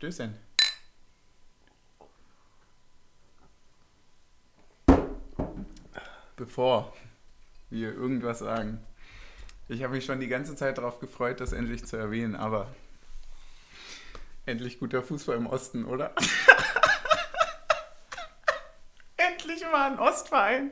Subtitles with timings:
[0.00, 0.34] Stößchen.
[6.36, 6.94] Bevor
[7.68, 8.82] wir irgendwas sagen.
[9.68, 12.68] Ich habe mich schon die ganze Zeit darauf gefreut, das endlich zu erwähnen, aber
[14.46, 16.14] endlich guter Fußball im Osten, oder?
[19.18, 20.70] endlich mal ein Ostverein,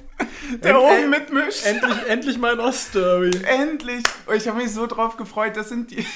[0.62, 1.66] der End- oben mitmischt.
[1.66, 3.44] Endlich, endlich mal ein Ostderby.
[3.44, 4.04] endlich!
[4.26, 6.06] Oh, ich habe mich so drauf gefreut, das sind die.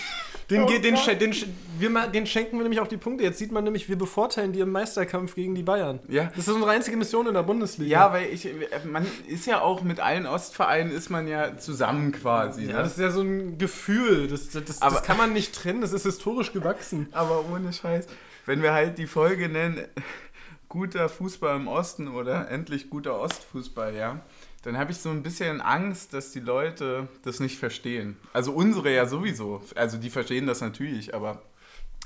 [0.52, 1.46] Den, Oh den, den, sch-
[1.78, 3.24] wir, den schenken wir nämlich auch die Punkte.
[3.24, 5.98] Jetzt sieht man nämlich, wir bevorteilen die im Meisterkampf gegen die Bayern.
[6.08, 6.24] Ja.
[6.36, 7.90] Das ist unsere einzige Mission in der Bundesliga.
[7.90, 8.48] Ja, weil ich,
[8.84, 12.62] man ist ja auch mit allen Ostvereinen ist man ja zusammen quasi.
[12.66, 12.82] Ja, ne?
[12.82, 14.28] das ist ja so ein Gefühl.
[14.28, 15.80] Das, das, das, Aber- das kann man nicht trennen.
[15.80, 17.08] Das ist historisch gewachsen.
[17.12, 18.06] Aber ohne Scheiß,
[18.46, 19.84] wenn wir halt die Folge nennen,
[20.68, 24.20] guter Fußball im Osten oder endlich guter Ostfußball, ja,
[24.62, 28.16] dann habe ich so ein bisschen Angst, dass die Leute das nicht verstehen.
[28.32, 29.62] Also unsere ja sowieso.
[29.74, 31.42] Also die verstehen das natürlich, aber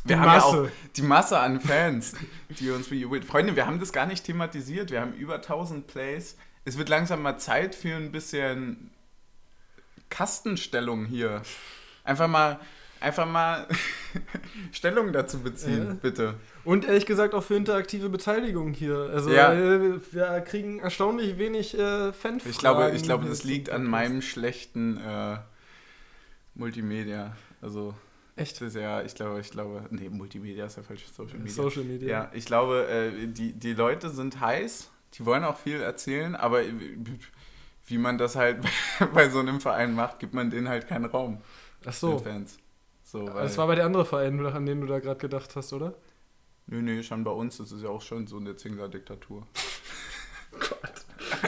[0.05, 0.47] wir Die haben ja Masse.
[0.47, 2.15] auch die Masse an Fans,
[2.49, 3.25] die uns bejubelt.
[3.25, 4.91] Freunde, wir haben das gar nicht thematisiert.
[4.91, 6.37] Wir haben über 1000 Plays.
[6.65, 8.91] Es wird langsam mal Zeit für ein bisschen
[10.09, 11.43] Kastenstellung hier.
[12.05, 12.61] Einfach mal,
[13.01, 13.67] einfach mal
[14.73, 15.95] Stellung dazu beziehen, Ja.
[15.95, 16.35] bitte.
[16.65, 19.11] Und ehrlich gesagt auch für interaktive Beteiligung hier.
[19.13, 19.53] Also Ja.
[19.53, 22.51] äh, wir kriegen erstaunlich wenig äh, Fanfragen.
[22.51, 25.37] Ich glaube, ich glaube, das liegt an meinem schlechten äh,
[26.55, 27.37] Multimedia.
[27.61, 27.95] Also
[28.37, 28.61] Echt?
[28.61, 31.53] ja, ich glaube, ich glaube, nee, Multimedia ist ja falsch, Social Media.
[31.55, 32.09] Social Media.
[32.09, 36.63] Ja, ich glaube, äh, die, die Leute sind heiß, die wollen auch viel erzählen, aber
[37.87, 38.59] wie man das halt
[39.15, 41.41] bei so einem Verein macht, gibt man denen halt keinen Raum.
[41.87, 42.19] Ach so.
[42.19, 42.59] Fans.
[43.19, 45.95] So, Das war bei der anderen Verein, an den du da gerade gedacht hast, oder?
[46.69, 49.47] nö, nö, schon bei uns, das ist ja auch schon so eine Zingler-Diktatur.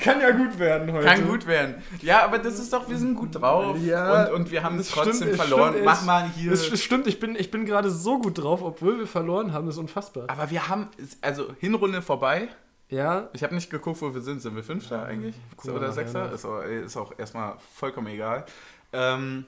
[0.00, 1.04] Kann ja gut werden heute.
[1.06, 1.82] Kann gut werden.
[2.00, 4.90] Ja, aber das ist doch, wir sind gut drauf Ja, und, und wir haben es
[4.90, 5.70] stimmt, trotzdem es verloren.
[5.70, 6.50] stimmt, Mach es- mal hier.
[6.52, 9.66] Das st- stimmt, ich bin, ich bin gerade so gut drauf, obwohl wir verloren haben,
[9.66, 10.24] das ist unfassbar.
[10.28, 10.88] Aber wir haben,
[11.20, 12.48] also Hinrunde vorbei.
[12.88, 14.40] Ja, Ich habe nicht geguckt, wo wir sind.
[14.40, 15.34] Sind wir Fünfter eigentlich?
[15.56, 16.26] gucken wir Oder Sechster?
[16.26, 16.32] nach.
[16.32, 18.46] Ist auch, ist auch erstmal vollkommen egal.
[18.92, 19.44] Ähm,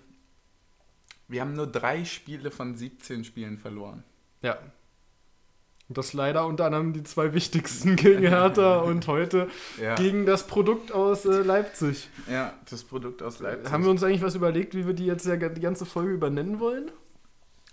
[1.28, 4.04] wir haben nur drei Spiele von 17 Spielen verloren.
[4.42, 4.58] ja.
[5.88, 9.48] Und das leider unter anderem die zwei wichtigsten gegen Hertha und heute
[9.80, 12.10] Ja, gegen das Produkt aus äh, Leipzig.
[12.30, 13.72] ja das Produkt aus Leipzig.
[13.72, 16.60] Haben wir uns eigentlich was überlegt, wie wir die jetzt ja die ganze Folge übernennen
[16.60, 16.90] wollen?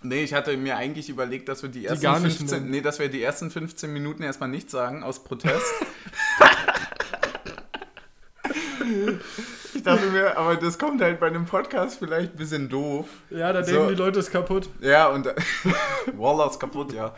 [0.02, 2.70] nee, ich hatte mir eigentlich überlegt, dass wir die ersten, nicht 15, nennen.
[2.70, 5.66] nee, dass wir die ersten 15 Minuten erstmal nichts sagen, aus Protest.
[9.76, 13.06] ich dachte mir, aber das kommt halt bei einem Podcast vielleicht ein bisschen doof.
[13.30, 13.72] Ja, da So.
[13.72, 14.68] denken die Leute, es kaputt.
[14.80, 15.26] Ja, und
[16.16, 17.14] Wallah ist kaputt, ja.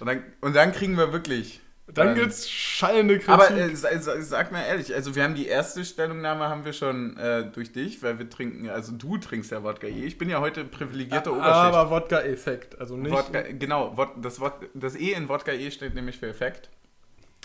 [0.00, 1.60] Und dann, und dann kriegen wir wirklich.
[1.88, 3.28] Dann ähm, gibt's schallende Kritik.
[3.30, 6.72] Aber äh, sa- sa- sag mal ehrlich, also wir haben die erste Stellungnahme haben wir
[6.72, 10.04] schon äh, durch dich, weil wir trinken, also du trinkst ja Wodka E.
[10.06, 11.54] Ich bin ja heute privilegierter Oberschicht.
[11.54, 13.12] aber Wodka-Effekt, also nicht.
[13.12, 14.40] Wodka, genau, das,
[14.74, 16.70] das E in Wodka E steht nämlich für Effekt.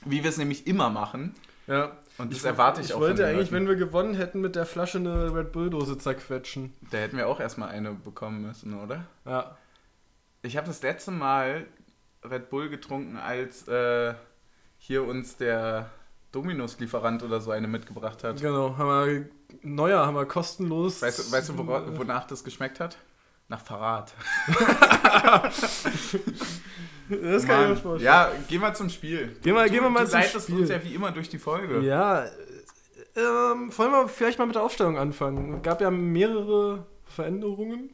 [0.06, 1.34] Wie wir es nämlich immer machen.
[1.68, 1.98] Ja.
[2.18, 3.68] Und das erwarte ich, ich auch wollte von den eigentlich, Leuten.
[3.68, 6.74] wenn wir gewonnen hätten, mit der Flasche eine Red Bull-Dose zerquetschen.
[6.92, 9.06] Da hätten wir auch erstmal eine bekommen müssen, oder?
[9.26, 9.58] Ja.
[10.42, 11.66] Ich habe das letzte Mal
[12.24, 14.14] Red Bull getrunken, als äh,
[14.78, 15.90] hier uns der
[16.32, 18.40] Dominus-Lieferant oder so eine mitgebracht hat.
[18.42, 19.30] Genau, haben wir
[19.62, 21.02] neuer, haben wir kostenlos.
[21.02, 22.98] Weißt du, weißt du wora- wonach das geschmeckt hat?
[23.50, 24.14] Nach Verrat.
[27.10, 27.78] Das kann ich mir Mann.
[27.78, 28.02] vorstellen.
[28.02, 29.38] Ja, geh mal zum Spiel.
[29.42, 30.60] Gehen wir- du, gehen wir mal du zum leitest Spiel.
[30.60, 31.80] uns ja wie immer durch die Folge.
[31.80, 32.30] Ja, äh,
[33.16, 35.56] ähm, wollen wir vielleicht mal mit der Aufstellung anfangen.
[35.56, 37.92] Es gab ja mehrere Veränderungen.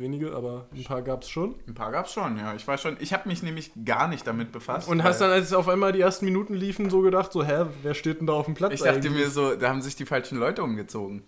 [0.00, 1.56] Wenige, aber ein paar gab es schon.
[1.68, 2.54] Ein paar gab's schon, ja.
[2.54, 4.88] Ich weiß schon, ich habe mich nämlich gar nicht damit befasst.
[4.88, 7.92] Und hast dann, als auf einmal die ersten Minuten liefen, so gedacht, so, hä, wer
[7.92, 9.12] steht denn da auf dem Platz Ich dachte eigentlich?
[9.12, 11.22] mir so, da haben sich die falschen Leute umgezogen.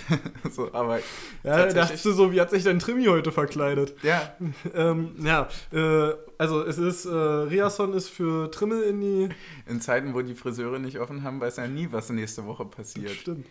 [0.50, 0.98] so, aber
[1.44, 3.94] ja, dachtest du so, wie hat sich dein Trimi heute verkleidet?
[4.02, 4.34] ja,
[4.74, 9.28] ähm, ja, äh, also es ist, äh, Riasson ist für Trimmel in die,
[9.66, 13.12] in Zeiten, wo die Friseure nicht offen haben, weiß ja nie, was nächste Woche passiert.
[13.12, 13.46] stimmt,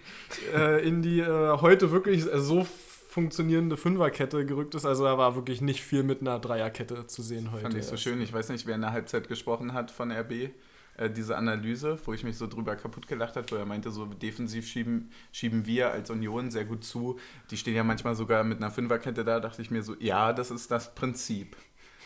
[0.53, 2.67] äh, in die äh, heute wirklich so
[3.15, 4.85] funktionierende Fünferkette gerückt ist.
[4.85, 7.63] Also da war wirklich nicht viel mit einer Dreierkette zu sehen heute.
[7.63, 8.21] Fand ich so schön.
[8.21, 10.49] Ich weiß nicht, wer in der Halbzeit gesprochen hat von RB.
[10.97, 14.03] Äh, diese Analyse, wo ich mich so drüber kaputt gelacht habe, wo er meinte, so
[14.05, 17.17] defensiv schieben, schieben wir als Union sehr gut zu.
[17.51, 20.51] Die stehen ja manchmal sogar mit einer Fünferkette da, dachte ich mir so, ja, das
[20.51, 21.55] ist das Prinzip.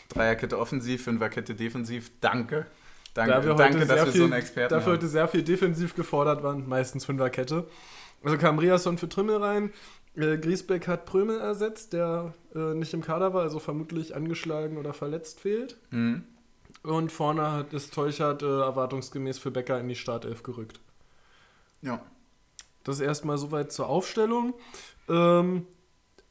[0.10, 2.68] Dreierkette offensiv, Fünferkette defensiv, danke.
[3.16, 4.98] Danke, Da wir danke dass wir viel, so einen Experten dafür haben.
[5.00, 7.68] heute sehr viel defensiv gefordert waren, meistens Fünferkette.
[8.24, 9.72] Also kam Riasson für Trimmel rein.
[10.16, 14.94] Äh, Griesbeck hat Prömel ersetzt, der äh, nicht im Kader war, also vermutlich angeschlagen oder
[14.94, 15.78] verletzt fehlt.
[15.92, 16.24] Mhm.
[16.84, 20.80] Und vorne hat ist Teuchert äh, erwartungsgemäß für Becker in die Startelf gerückt.
[21.82, 22.02] Ja.
[22.84, 24.54] Das erstmal soweit zur Aufstellung.
[25.08, 25.68] Ähm,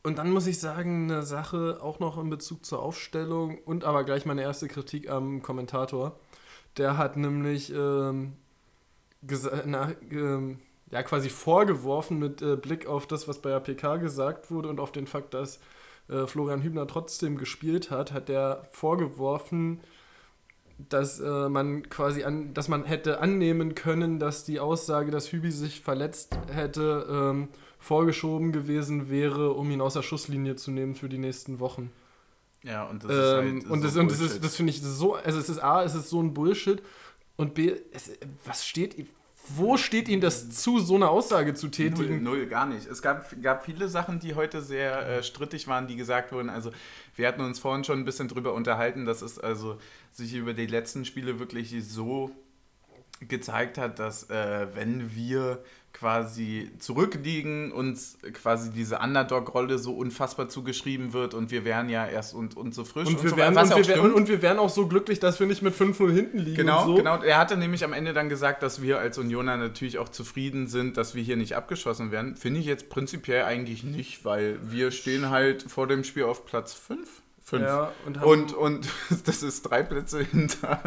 [0.05, 4.05] Und dann muss ich sagen, eine Sache auch noch in Bezug zur Aufstellung und aber
[4.05, 6.19] gleich meine erste Kritik am Kommentator.
[6.77, 8.35] Der hat nämlich ähm,
[9.67, 10.61] na, ähm,
[10.91, 14.81] ja, quasi vorgeworfen mit äh, Blick auf das, was bei der PK gesagt wurde und
[14.81, 15.61] auf den Fakt, dass
[16.09, 19.81] äh, Florian Hübner trotzdem gespielt hat, hat der vorgeworfen,
[20.79, 25.51] dass äh, man quasi an, dass man hätte annehmen können, dass die Aussage, dass Hübi
[25.51, 27.49] sich verletzt hätte, ähm,
[27.81, 31.93] vorgeschoben gewesen wäre, um ihn aus der Schusslinie zu nehmen für die nächsten Wochen.
[32.63, 34.83] Ja, und das Ähm, ist halt und so das, und das, ist, das finde ich
[34.83, 36.83] so, also es ist A, es ist so ein Bullshit
[37.37, 38.13] und B, es,
[38.45, 38.95] was steht,
[39.57, 42.23] wo steht ihm das zu, so eine Aussage zu Null, tätigen?
[42.23, 42.87] null, gar nicht.
[42.87, 46.51] Es gab, gab viele Sachen, die heute sehr äh, strittig waren, die gesagt wurden.
[46.51, 46.71] Also
[47.17, 49.79] wir hatten uns vorhin schon ein bisschen drüber unterhalten, dass es also
[50.13, 52.31] sich über die letzten Spiele wirklich so
[53.21, 55.63] gezeigt hat, dass äh, wenn wir
[55.93, 62.35] quasi zurückliegen, uns quasi diese Underdog-Rolle so unfassbar zugeschrieben wird und wir wären ja erst
[62.35, 63.99] und, und so frisch Und wir, so wären, und, wir stimmt.
[64.01, 66.57] und, und wir wären auch so glücklich, dass wir nicht mit 5-0 hinten liegen.
[66.57, 66.95] Genau, und so.
[66.95, 67.23] genau.
[67.23, 70.97] Er hatte nämlich am Ende dann gesagt, dass wir als Unioner natürlich auch zufrieden sind,
[70.97, 72.37] dass wir hier nicht abgeschossen werden.
[72.37, 76.75] Finde ich jetzt prinzipiell eigentlich nicht, weil wir stehen halt vor dem Spiel auf Platz
[76.75, 77.09] 5.
[77.49, 77.63] Fünf.
[77.65, 78.89] Ja, und Und, und
[79.25, 80.83] das ist drei Plätze hinter.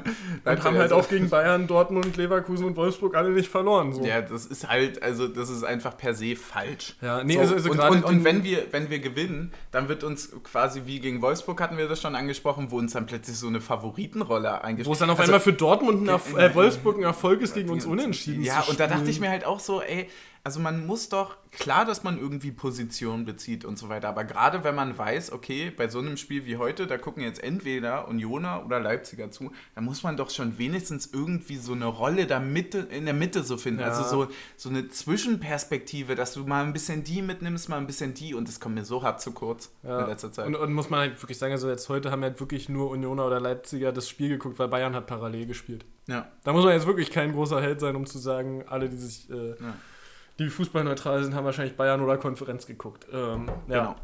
[0.46, 3.94] und haben halt auch gegen Bayern, Dortmund, Leverkusen und Wolfsburg alle nicht verloren.
[3.94, 4.06] So.
[4.06, 6.96] Ja, das ist halt, also das ist einfach per se falsch.
[7.02, 10.04] Ja, nee, so, also- also und, und, und wenn wir, wenn wir gewinnen, dann wird
[10.04, 13.48] uns quasi wie gegen Wolfsburg hatten wir das schon angesprochen, wo uns dann plötzlich so
[13.48, 16.98] eine Favoritenrolle eingeschrieben Wo es dann auf also, einmal für Dortmund ein Erf äh, Wolfsburg
[16.98, 19.81] ein Erfolg ist, gegen uns unentschieden Ja, und da dachte ich mir halt auch so,
[19.81, 20.08] ey,
[20.43, 24.63] also man muss doch, klar, dass man irgendwie Position bezieht und so weiter, aber gerade
[24.63, 28.65] wenn man weiß, okay, bei so einem Spiel wie heute, da gucken jetzt entweder Unioner
[28.65, 32.79] oder Leipziger zu, da muss man doch schon wenigstens irgendwie so eine Rolle da Mitte,
[32.79, 33.81] in der Mitte so finden.
[33.81, 33.88] Ja.
[33.89, 34.88] Also so, so eine
[35.35, 38.75] Zwischenperspektive, dass du mal ein bisschen die mitnimmst, mal ein bisschen die und das kommt
[38.75, 40.01] mir so hart zu kurz Ja.
[40.01, 40.47] in letzter Zeit.
[40.47, 43.25] Und, und muss man halt wirklich sagen, also jetzt heute haben halt wirklich nur Unioner
[43.27, 45.85] oder Leipziger das Spiel geguckt, weil Bayern hat parallel gespielt.
[46.07, 46.27] ja.
[46.43, 49.29] Da muss man jetzt wirklich kein großer Held sein, um zu sagen, alle, die sich,
[49.29, 49.73] äh, Ja.
[50.39, 53.07] Die fußballneutral sind, haben wahrscheinlich Bayern oder Konferenz geguckt.
[53.12, 53.80] Ähm, ja.
[53.80, 53.95] Genau.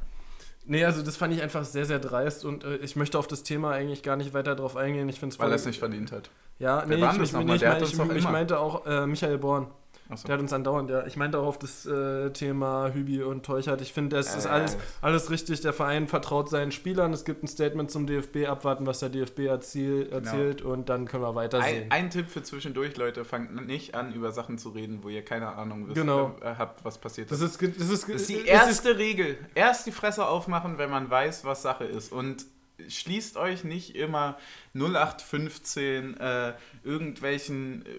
[0.70, 3.44] Nee, also das fand ich einfach sehr, sehr dreist und äh, ich möchte auf das
[3.44, 5.08] Thema eigentlich gar nicht weiter drauf eingehen.
[5.08, 6.30] Ich finde es Weil er es nicht verdient hat.
[6.60, 7.56] Ja, nee, war ich, ich, nochmal?
[7.56, 9.68] ich, mein, ich, ich meinte auch äh, Michael Born.
[10.10, 10.26] Achso.
[10.28, 11.06] Der hat uns andauernd, ja.
[11.06, 13.82] Ich meinte auch auf das äh, Thema Hübi und Teuchert.
[13.82, 14.50] Ich finde, das ist Äh.
[14.50, 15.60] alles, alles richtig.
[15.62, 17.12] Der Verein vertraut seinen Spielern.
[17.12, 21.24] Es gibt ein Statement zum DFB, abwarten, was der DFB erziel, erzählt und dann können
[21.24, 21.92] wir weitersehen.
[21.92, 25.26] Ein, ein Tipp für zwischendurch, Leute, fangt nicht an, über Sachen zu reden, wo ihr
[25.26, 26.36] keine Ahnung wisst, Genau.
[26.42, 27.52] äh, habt, was passiert das ist.
[27.52, 29.38] ist, ge- das ist, Das ist die erste Regel.
[29.56, 32.12] Erst die Fresse aufmachen, wenn man weiß, was Sache ist.
[32.14, 32.46] Und
[32.88, 34.38] schließt euch nicht immer
[34.74, 36.54] 0815 äh,
[36.84, 37.90] irgendwelchen äh,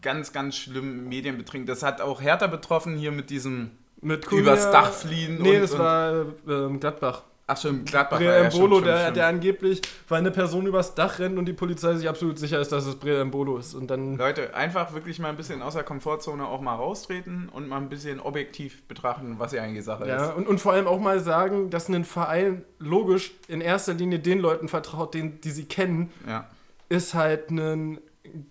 [0.00, 1.66] ganz, ganz schlimmen Medienbetrinken.
[1.66, 5.72] Das hat auch Hertha betroffen hier mit diesem mit übers Dach fliehen Nee, und- das
[5.72, 7.22] und- war ähm, Gladbach.
[7.46, 8.18] Ach schon, Gladbach.
[8.18, 11.94] Bre war ja, der, der angeblich, weil eine Person übers Dach rennt und die Polizei
[11.94, 13.74] sich absolut sicher ist, dass es Bre Embolo ist.
[13.74, 14.16] Und dann.
[14.16, 17.88] Leute, einfach wirklich mal ein bisschen aus der Komfortzone auch mal raustreten und mal ein
[17.88, 20.36] bisschen objektiv betrachten, was hier eigentlich Sache Ja, ist.
[20.36, 24.38] und, und vor allem auch mal sagen, dass ein Verein logisch in erster Linie den
[24.38, 26.48] Leuten vertraut, den, die sie kennen, Ja.
[26.88, 27.98] ist halt ein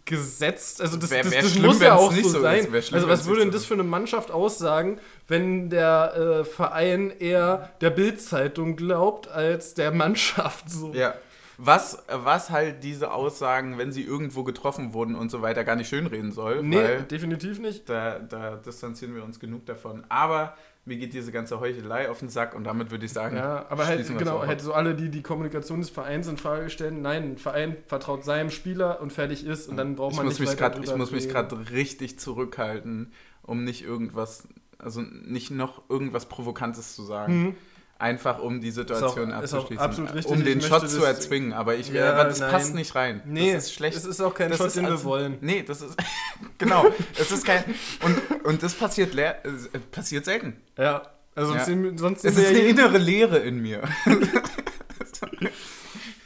[0.06, 0.80] Gesetz.
[0.82, 2.64] Also das, Wär- das, wär das schlimm, muss ja auch nicht so sein.
[2.82, 7.72] Schlimm, also was würde denn das für eine Mannschaft aussagen, wenn der äh, Verein eher
[7.80, 10.94] der Bildzeitung glaubt als der Mannschaft so?
[10.94, 11.16] Ja.
[11.58, 15.90] Was, was halt diese Aussagen, wenn sie irgendwo getroffen wurden und so weiter, gar nicht
[15.90, 16.64] schönreden soll.
[16.64, 17.88] Nee, definitiv nicht.
[17.88, 20.04] da, da distanzieren wir uns genug davon.
[20.10, 23.66] Aber mir geht diese ganze Heuchelei auf den Sack und damit würde ich sagen, Ja,
[23.70, 27.02] aber halt, genau, halt so alle, die die Kommunikation des Vereins in Frage stellen.
[27.02, 30.40] Nein, ein Verein vertraut seinem Spieler und fertig ist und dann braucht ich man muss
[30.40, 33.12] nicht mich weiter grad, Ich muss mich gerade richtig zurückhalten,
[33.44, 34.48] um nicht irgendwas,
[34.80, 37.44] also nicht noch irgendwas Provokantes zu sagen.
[37.44, 37.56] Mhm.
[38.02, 39.78] Einfach um die Situation auch- abzuschließen.
[39.78, 40.32] absolut richtig.
[40.36, 41.54] Um den Shot zu das- erzwingen.
[41.54, 42.52] Aber ich, Ja, aber das nein.
[42.52, 43.22] passt nicht rein.
[43.26, 43.96] Nee, das ist schlecht.
[43.96, 45.38] Es ist auch kein Das Shot, den wir also- wollen.
[45.42, 45.96] Nee, das ist.
[46.58, 46.86] genau.
[47.20, 47.64] Es ist kein.
[48.04, 50.58] Und, und das passiert, leer, äh, passiert selten.
[50.78, 51.04] Ja,
[51.36, 51.60] also Ja.
[51.60, 53.82] sonst sind, sonst Es ist eine innere Leere in mir.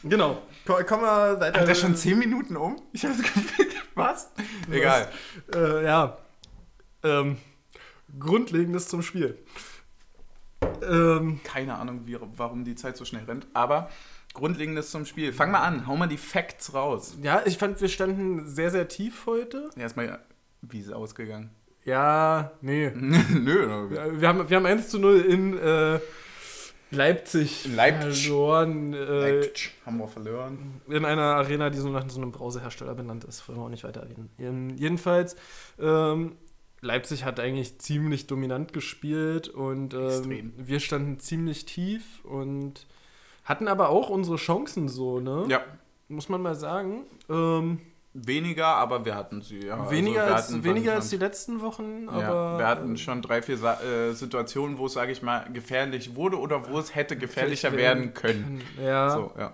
[0.03, 0.41] Genau.
[0.65, 1.59] Ko- Kommen wir weiter.
[1.61, 2.81] Hat er schon 10 Minuten um?
[2.93, 3.67] Ich habe das Gefühl.
[3.95, 4.29] Was?
[4.71, 5.09] Egal.
[5.53, 6.17] Äh, ja.
[7.03, 7.37] Ähm,
[8.19, 9.37] Grundlegendes zum Spiel.
[10.81, 13.47] Ähm, Keine Ahnung, wie, warum die Zeit so schnell rennt.
[13.53, 13.89] Aber
[14.33, 15.31] Grundlegendes zum Spiel.
[15.33, 15.87] Fang mal an.
[15.87, 17.17] Hau mal die Facts raus.
[17.21, 19.69] ja, ich fand, wir standen sehr, sehr tief heute.
[19.77, 20.19] Erstmal,
[20.61, 21.51] wie ist es ausgegangen?
[21.85, 22.89] Ja, nee.
[22.95, 23.89] Nö.
[23.89, 25.99] Wir wir haben, wir haben 1 zu 0 in äh,
[26.91, 28.23] Leipzig, Leipzig.
[28.25, 28.93] verloren.
[28.93, 29.73] Äh, Leipzig.
[29.85, 30.81] Haben wir verloren.
[30.87, 33.47] in einer Arena, die so nach so einem Brausehersteller benannt ist.
[33.47, 34.29] Wollen wir auch nicht weiter erwähnen.
[34.39, 35.35] Ähm, jedenfalls,
[35.79, 36.37] ähm,
[36.85, 42.85] Leipzig hat eigentlich ziemlich dominant gespielt und ähm, wir standen ziemlich tief und
[43.43, 45.45] hatten aber auch unsere Chancen so, ne?
[45.49, 45.61] Ja.
[46.07, 47.01] Muss man mal sagen.
[47.29, 47.79] Ähm,
[48.17, 49.91] Weniger, aber wir hatten sie, ja.
[49.91, 52.21] Weniger, also als, weniger als die letzten Wochen, aber.
[52.21, 56.15] Ja, wir hatten schon drei, vier Sa äh, Situationen, wo es, sage ich mal, gefährlich
[56.15, 58.61] wurde oder wo es hätte gefährlicher werden können.
[58.81, 59.09] Ja.
[59.09, 59.51] So, ja.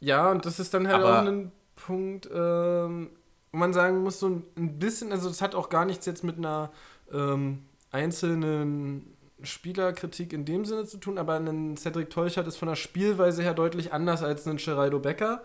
[0.00, 3.10] Ja, und das ist dann halt Aber- auch ein Punkt, ähm,
[3.54, 6.38] wo man sagen muss, so ein bisschen, also das hat auch gar nichts jetzt mit
[6.38, 6.72] einer
[7.12, 12.74] ähm, einzelnen Spielerkritik in dem Sinne zu tun, aber ein Cedric Teuchert ist von der
[12.74, 15.44] Spielweise her deutlich anders als ein Geraldo Becker.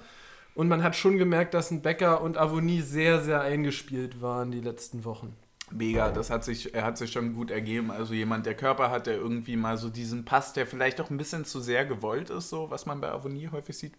[0.56, 4.62] Und man hat schon gemerkt, dass ein Becker und Avonie sehr, sehr eingespielt waren die
[4.62, 5.36] letzten Wochen.
[5.70, 7.92] Mega, das hat sich, er hat sich schon gut ergeben.
[7.92, 11.18] Also jemand, der Körper hat, der irgendwie mal so diesen Pass, der vielleicht auch ein
[11.18, 13.94] bisschen zu sehr gewollt ist, so was man bei Avonie häufig sieht,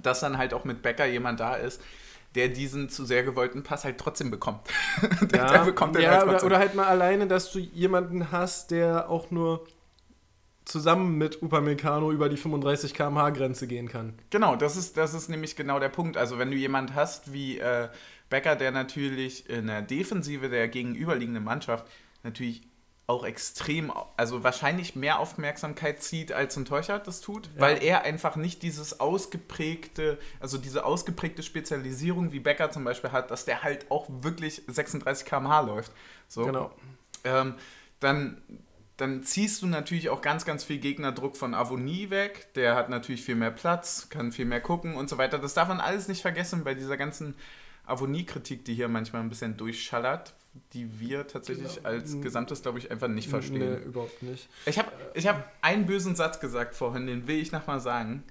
[0.00, 1.82] dass dann halt auch mit Becker jemand da ist,
[2.36, 4.60] der diesen zu sehr gewollten Pass halt trotzdem bekommt.
[5.22, 6.46] der, der bekommt den ja halt oder, trotzdem.
[6.46, 9.66] oder halt mal alleine, dass du jemanden hast, der auch nur
[10.64, 14.14] zusammen mit Upamecano über die 35 km/h Grenze gehen kann.
[14.30, 16.16] Genau, das ist, das ist nämlich genau der Punkt.
[16.16, 17.88] Also wenn du jemand hast wie äh,
[18.28, 21.86] Becker, der natürlich in der Defensive der gegenüberliegenden Mannschaft
[22.24, 22.62] natürlich
[23.08, 27.60] auch extrem, also wahrscheinlich mehr Aufmerksamkeit zieht, als ein Teuchert das tut, Ja.
[27.60, 33.30] weil er einfach nicht dieses ausgeprägte, also diese ausgeprägte Spezialisierung wie Becker zum Beispiel hat,
[33.30, 35.92] dass der halt auch wirklich 36 km/h läuft.
[36.28, 36.44] So.
[36.46, 36.72] Genau.
[37.22, 37.54] ähm,
[38.00, 38.42] dann,
[38.96, 42.48] dann ziehst du natürlich auch ganz, ganz viel Gegnerdruck von Avonie weg.
[42.54, 45.38] Der hat natürlich viel mehr Platz, kann viel mehr gucken und so weiter.
[45.38, 47.36] Das darf man alles nicht vergessen bei dieser ganzen
[47.86, 50.34] Avonie-Kritik, die hier manchmal ein bisschen durchschallert,
[50.72, 51.88] die wir tatsächlich Genau.
[51.88, 53.82] als Gesamtes, glaube ich, einfach nicht Nee, verstehen.
[53.84, 54.48] überhaupt nicht.
[54.66, 58.22] Ich habe ich hab einen bösen Satz gesagt vorhin, den will ich nochmal sagen.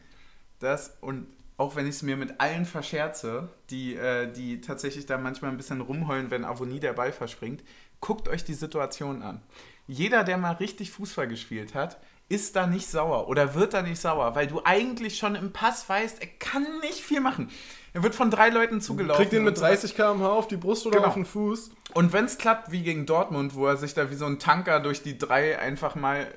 [0.60, 1.27] Das, und
[1.58, 5.58] auch wenn ich es mir mit allen verscherze, die, äh, die tatsächlich da manchmal ein
[5.58, 7.63] bisschen rumheulen, wenn Avonie der Ball verspringt,
[8.01, 9.41] guckt euch die Situation an.
[9.88, 14.00] Jeder, der mal richtig Fußball gespielt hat, ist da nicht sauer oder wird da nicht
[14.01, 17.50] sauer, weil du eigentlich schon im Pass weißt, er kann nicht viel machen.
[17.94, 19.22] Er wird von drei Leuten zugelaufen.
[19.22, 19.75] Kriegt ihn mit und so weiter.
[19.75, 21.08] 30 km/h auf die Brust oder Genau.
[21.08, 21.72] auf den Fuß.
[21.94, 24.79] Und wenn es klappt, wie gegen Dortmund, wo er sich da wie so ein Tanker
[24.82, 26.27] durch die drei einfach mal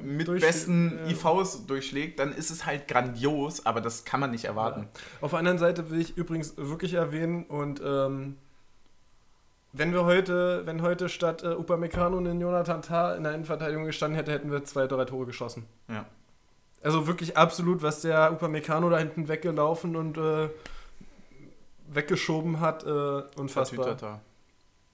[0.00, 1.10] mit Durch- besten ja.
[1.10, 4.88] IVs durchschlägt, dann ist es halt grandios, aber das kann man nicht erwarten.
[5.20, 8.36] Auf der anderen Seite will ich übrigens wirklich erwähnen und ähm,
[9.72, 14.16] wenn wir heute, wenn heute statt äh, Upamecano und Jonathan Tah in der Innenverteidigung gestanden
[14.16, 15.66] hätte, hätten wir zwei, drei Tore geschossen.
[15.88, 16.06] Ja.
[16.82, 20.50] Also wirklich absolut, was der Upamecano da hinten weggelaufen und äh,
[21.88, 23.86] weggeschoben hat, äh, unfassbar.
[23.86, 24.20] Tatütata.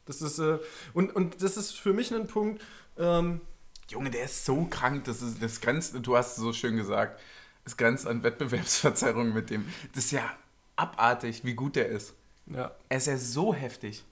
[0.07, 0.59] Das ist, äh,
[0.95, 2.63] und, und das ist für mich ein Punkt,
[2.99, 3.41] ähm,
[3.89, 7.21] Junge, der ist so krank, das, ist, das grenzt, du hast es so schön gesagt,
[7.65, 9.67] es grenzt an Wettbewerbsverzerrung mit dem.
[9.95, 10.23] Das ist ja
[10.77, 12.15] abartig, wie gut der ist.
[12.47, 12.71] ja.
[12.89, 14.05] Er ist ja so heftig.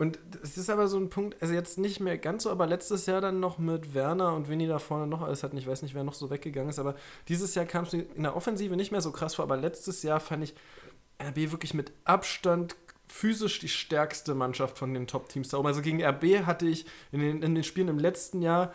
[0.00, 3.04] Und es ist aber so ein Punkt, also jetzt nicht mehr ganz so, aber letztes
[3.04, 5.58] Jahr dann noch mit Werner und Winnie da vorne noch alles hatten.
[5.58, 6.94] Ich weiß nicht, wer noch so weggegangen ist, aber
[7.28, 10.18] dieses Jahr kam es in der Offensive nicht mehr so krass vor, aber letztes Jahr
[10.18, 10.54] fand ich
[11.22, 12.76] RB wirklich mit Abstand
[13.06, 15.66] physisch die stärkste Mannschaft von den Top-Teams da oben.
[15.66, 18.72] Also gegen RB hatte ich in den, in den Spielen im letzten Jahr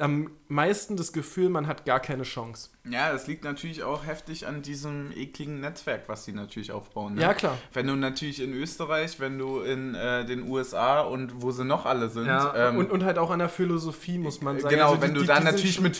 [0.00, 2.68] am meisten das Gefühl, man hat gar keine Chance.
[2.90, 7.14] Ja, das liegt natürlich auch heftig an diesem ekligen Netzwerk, was sie natürlich aufbauen.
[7.14, 7.22] Ne?
[7.22, 7.56] Ja, klar.
[7.72, 11.86] Wenn du natürlich in Österreich, wenn du in äh, den USA und wo sie noch
[11.86, 12.28] alle sind.
[12.54, 14.74] ähm, und, und halt auch an der Philosophie, muss man sagen.
[14.74, 15.98] Genau, Also die- wenn du die- dann die natürlich mit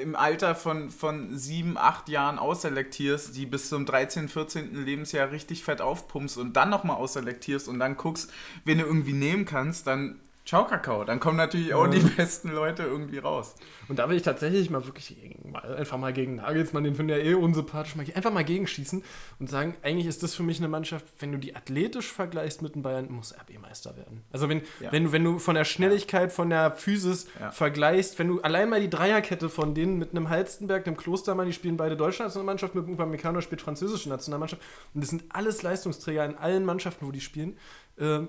[0.00, 4.84] im Alter von, von sieben, acht Jahren ausselektierst, die bis zum 13., 14.
[4.84, 8.30] Lebensjahr richtig fett aufpumpst und dann nochmal ausselektierst und dann guckst,
[8.64, 11.04] wen du irgendwie nehmen kannst, dann ciao Kakao.
[11.04, 11.90] Dann kommen natürlich auch Ja.
[11.92, 13.54] die besten Leute irgendwie raus.
[13.88, 17.24] Und da will ich tatsächlich mal wirklich mal, einfach mal gegen Nagelsmann, den finde ich
[17.24, 19.04] ja eh unsympathisch, mal, einfach mal gegenschießen
[19.38, 22.74] und sagen, eigentlich ist das für mich eine Mannschaft, wenn du die athletisch vergleichst mit
[22.74, 24.24] den Bayern, muss RB Meister werden.
[24.32, 24.90] Also wenn, Ja.
[24.90, 27.52] wenn, du, wenn du von der Schnelligkeit, von der Physis Ja.
[27.52, 31.52] vergleichst, wenn du allein mal die Dreierkette von denen mit einem Halstenberg, einem Klostermann, die
[31.52, 34.60] spielen beide deutsche Nationalmannschaft, mit dem Upamecano spielt französische Nationalmannschaft
[34.94, 37.56] und das sind alles Leistungsträger in allen Mannschaften, wo die spielen.
[37.98, 38.28] Ähm,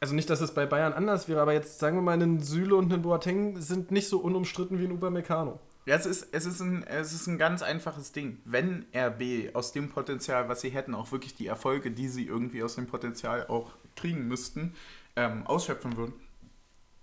[0.00, 2.76] also nicht, dass es bei Bayern anders wäre, aber jetzt sagen wir mal, einen Süle
[2.76, 5.58] und einen Boateng sind nicht so unumstritten wie ein Upamecano.
[5.86, 8.38] Ja, es ist, es, ist ein, es ist ein ganz einfaches Ding.
[8.46, 12.62] Wenn RB aus dem Potenzial, was sie hätten, auch wirklich die Erfolge, die sie irgendwie
[12.62, 14.74] aus dem Potenzial auch kriegen müssten,
[15.16, 16.14] ähm, ausschöpfen würden,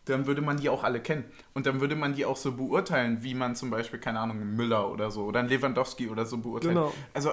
[0.06, 1.26] dann würde man die auch alle kennen.
[1.54, 4.56] Und dann würde man die auch so beurteilen, wie man zum Beispiel, keine Ahnung, einen
[4.56, 6.74] Müller oder so oder einen Lewandowski oder so beurteilt.
[6.74, 6.92] Genau.
[7.14, 7.32] Also,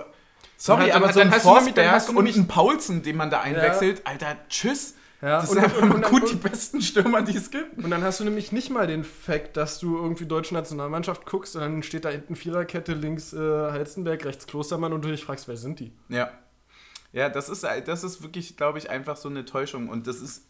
[0.58, 2.46] sorry, Dann aber dann so ein hast du nämlich- dann Forsberg hast du und einen
[2.46, 4.94] Paulsen, den man da einwechselt, Alter, tschüss.
[5.20, 7.76] Ja, das und- sind einfach und- und- gut und- die besten Stürmer, die es gibt.
[7.82, 11.56] Und dann hast du nämlich nicht mal den Fakt, dass du irgendwie deutsche Nationalmannschaft guckst
[11.56, 15.48] und dann steht da hinten Viererkette, links äh, Halstenberg, rechts Klostermann und du dich fragst,
[15.48, 15.92] wer sind die?
[16.08, 16.30] Ja.
[17.12, 19.88] Ja, das ist, das ist wirklich, glaube ich, einfach so eine Täuschung.
[19.88, 20.44] Und das ist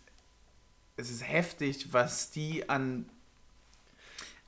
[1.00, 3.08] es ist heftig, was die an,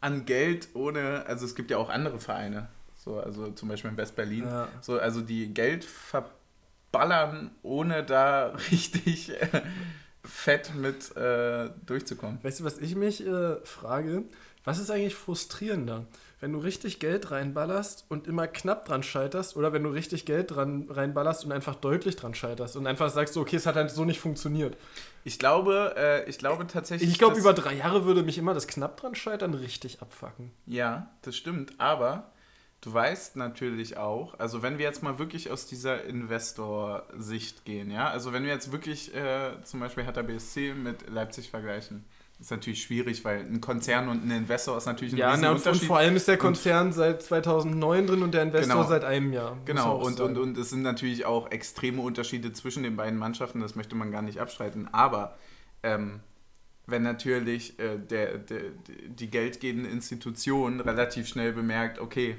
[0.00, 3.96] an Geld ohne, also es gibt ja auch andere Vereine, so, also zum Beispiel in
[3.96, 4.66] West-Berlin, Ja.
[4.80, 9.62] so, also die Geld verballern, ohne da richtig äh,
[10.24, 12.38] fett mit äh, durchzukommen.
[12.42, 14.24] Weißt du, was ich mich äh, frage?
[14.64, 16.04] Was ist eigentlich frustrierender?
[16.38, 20.50] Wenn du richtig Geld reinballerst und immer knapp dran scheiterst oder wenn du richtig Geld
[20.50, 23.90] dran reinballerst und einfach deutlich dran scheiterst und einfach sagst, so, okay, es hat halt
[23.90, 24.76] so nicht funktioniert.
[25.24, 27.10] Ich glaube, äh, ich glaube tatsächlich.
[27.10, 30.50] Ich glaube, über drei Jahre würde mich immer das knapp dran scheitern richtig abfacken.
[30.66, 31.74] Ja, das stimmt.
[31.78, 32.30] Aber
[32.80, 38.08] du weißt natürlich auch, also wenn wir jetzt mal wirklich aus dieser Investor-Sicht gehen, ja,
[38.08, 42.04] also wenn wir jetzt wirklich äh, zum Beispiel Hertha BSC mit Leipzig vergleichen,
[42.40, 45.66] ist natürlich schwierig, weil ein Konzern und ein Investor ist natürlich ein Ja, na, und,
[45.66, 48.88] und vor allem ist der Konzern seit 2009 drin und der Investor Genau.
[48.88, 49.58] seit einem Jahr.
[49.66, 50.36] Genau, und, sagen.
[50.36, 54.10] und, und es sind natürlich auch extreme Unterschiede zwischen den beiden Mannschaften, das möchte man
[54.10, 54.88] gar nicht abstreiten.
[54.90, 55.36] Aber
[55.82, 56.20] ähm,
[56.86, 58.62] wenn natürlich äh, der, der,
[59.08, 62.36] die geldgebende Institution relativ schnell bemerkt, okay,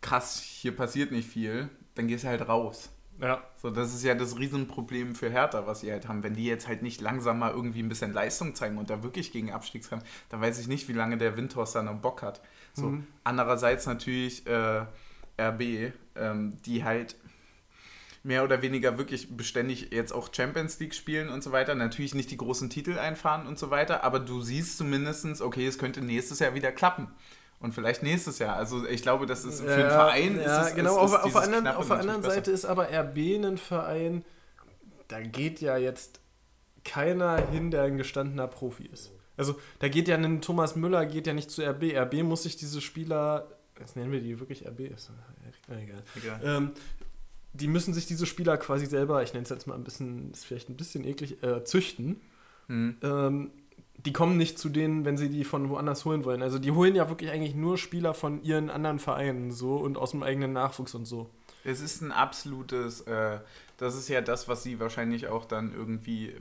[0.00, 2.90] krass, hier passiert nicht viel, dann gehst du halt raus.
[3.20, 3.42] Ja.
[3.60, 6.22] So, das ist ja das Riesenproblem für Hertha, was sie halt haben.
[6.22, 9.30] Wenn die jetzt halt nicht langsam mal irgendwie ein bisschen Leistung zeigen und da wirklich
[9.30, 12.40] gegen Abstiegskampf, dann weiß ich nicht, wie lange der Windhorst da noch Bock hat.
[12.72, 13.06] So, Mhm.
[13.24, 14.86] andererseits natürlich äh,
[15.38, 17.16] RB, ähm, die halt
[18.22, 21.74] mehr oder weniger wirklich beständig jetzt auch Champions League spielen und so weiter.
[21.74, 25.78] Natürlich nicht die großen Titel einfahren und so weiter, aber du siehst zumindest, okay, es
[25.78, 27.08] könnte nächstes Jahr wieder klappen.
[27.60, 28.56] Und vielleicht nächstes Jahr.
[28.56, 31.04] Also ich glaube, das ist für den Ja, Verein ja, ist es, genau.
[31.04, 32.34] ist, auf, ist auf, anderen, auf der anderen besser.
[32.34, 34.24] Seite ist aber RB ein Verein,
[35.08, 36.20] da geht ja jetzt
[36.84, 39.12] keiner hin, der ein gestandener Profi ist.
[39.36, 41.94] Also da geht ja ein Thomas Müller geht ja nicht zu RB.
[41.94, 43.46] RB muss sich diese Spieler,
[43.78, 45.10] jetzt nennen wir die wirklich RB, ist
[45.68, 46.02] egal.
[46.16, 46.40] Egal.
[46.42, 46.70] Ähm,
[47.52, 50.46] die müssen sich diese Spieler quasi selber, ich nenne es jetzt mal ein bisschen, ist
[50.46, 52.20] vielleicht ein bisschen eklig, äh, züchten.
[52.68, 52.96] Hm.
[53.02, 53.50] Ähm,
[54.06, 56.42] die kommen nicht zu denen, wenn sie die von woanders holen wollen.
[56.42, 60.12] Also die holen ja wirklich eigentlich nur Spieler von ihren anderen Vereinen so und aus
[60.12, 61.28] dem eigenen Nachwuchs und so.
[61.64, 63.40] Es ist ein absolutes, äh,
[63.76, 66.34] das ist ja das, was sie wahrscheinlich auch dann irgendwie,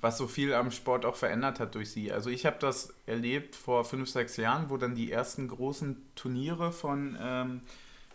[0.00, 2.12] was so viel am Sport auch verändert hat durch sie.
[2.12, 6.70] Also ich habe das erlebt vor fünf, sechs Jahren, wo dann die ersten großen Turniere
[6.70, 7.60] von ähm,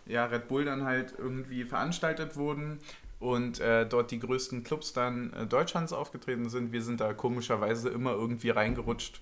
[0.06, 2.78] ja, Red Bull dann halt irgendwie veranstaltet wurden
[3.18, 6.72] und äh, dort die größten Clubs dann äh, Deutschlands aufgetreten sind.
[6.72, 9.20] Wir sind da komischerweise immer irgendwie reingerutscht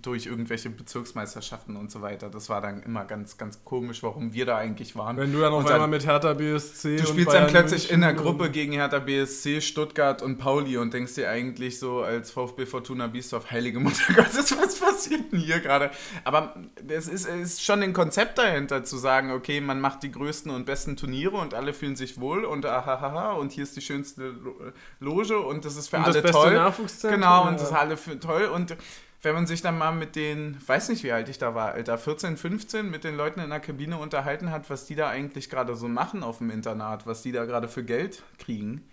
[0.00, 2.30] durch irgendwelche Bezirksmeisterschaften und so weiter.
[2.30, 5.16] Das war dann immer ganz, ganz komisch, warum wir da eigentlich waren.
[5.16, 8.00] Wenn du dann auf dann- einmal mit Hertha BSC Du spielst Bayern dann plötzlich in
[8.00, 12.30] der München Gruppe gegen Hertha BSC, Stuttgart und Pauli und denkst dir eigentlich so als
[12.30, 15.90] VfB Fortuna Biesdorf, heilige Mutter Gottes, was passiert denn hier gerade?
[16.24, 16.54] Aber
[16.88, 20.64] es ist, ist schon ein Konzept dahinter zu sagen, okay, man macht die größten und
[20.64, 24.56] besten Turniere und alle fühlen sich wohl und ahahaha und hier ist die schönste Lo-
[25.00, 26.54] Loge und das ist für Und alle das beste toll.
[26.54, 27.20] Nachwuchszentrum.
[27.20, 28.44] Genau, und das ist alle für toll.
[28.44, 28.76] Und
[29.22, 31.96] wenn man sich dann mal mit den, weiß nicht, wie alt ich da war, Alter,
[31.96, 35.76] 14, 15, mit den Leuten in der Kabine unterhalten hat, was die da eigentlich gerade
[35.76, 38.88] so machen auf dem Internat, was die da gerade für Geld kriegen.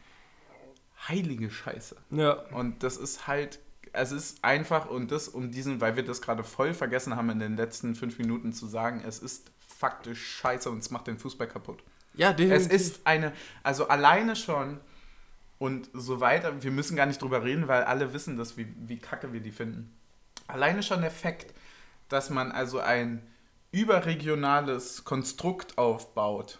[1.08, 1.96] Heilige Scheiße.
[2.12, 2.34] Ja.
[2.52, 3.60] Und das ist halt,
[3.92, 7.40] es ist einfach, und das um diesen, weil wir das gerade voll vergessen haben in
[7.40, 11.48] den letzten fünf Minuten zu sagen, es ist faktisch scheiße und es macht den Fußball
[11.48, 11.84] kaputt.
[12.14, 12.72] Ja, Es definitiv.
[12.72, 14.80] ist eine, also alleine schon
[15.58, 18.98] und so weiter, wir müssen gar nicht drüber reden, weil alle wissen, dass wie, wie
[18.98, 19.96] kacke wir die finden.
[20.50, 21.54] Alleine schon der Fakt,
[22.10, 23.26] dass man also ein
[23.72, 26.60] überregionales Konstrukt aufbaut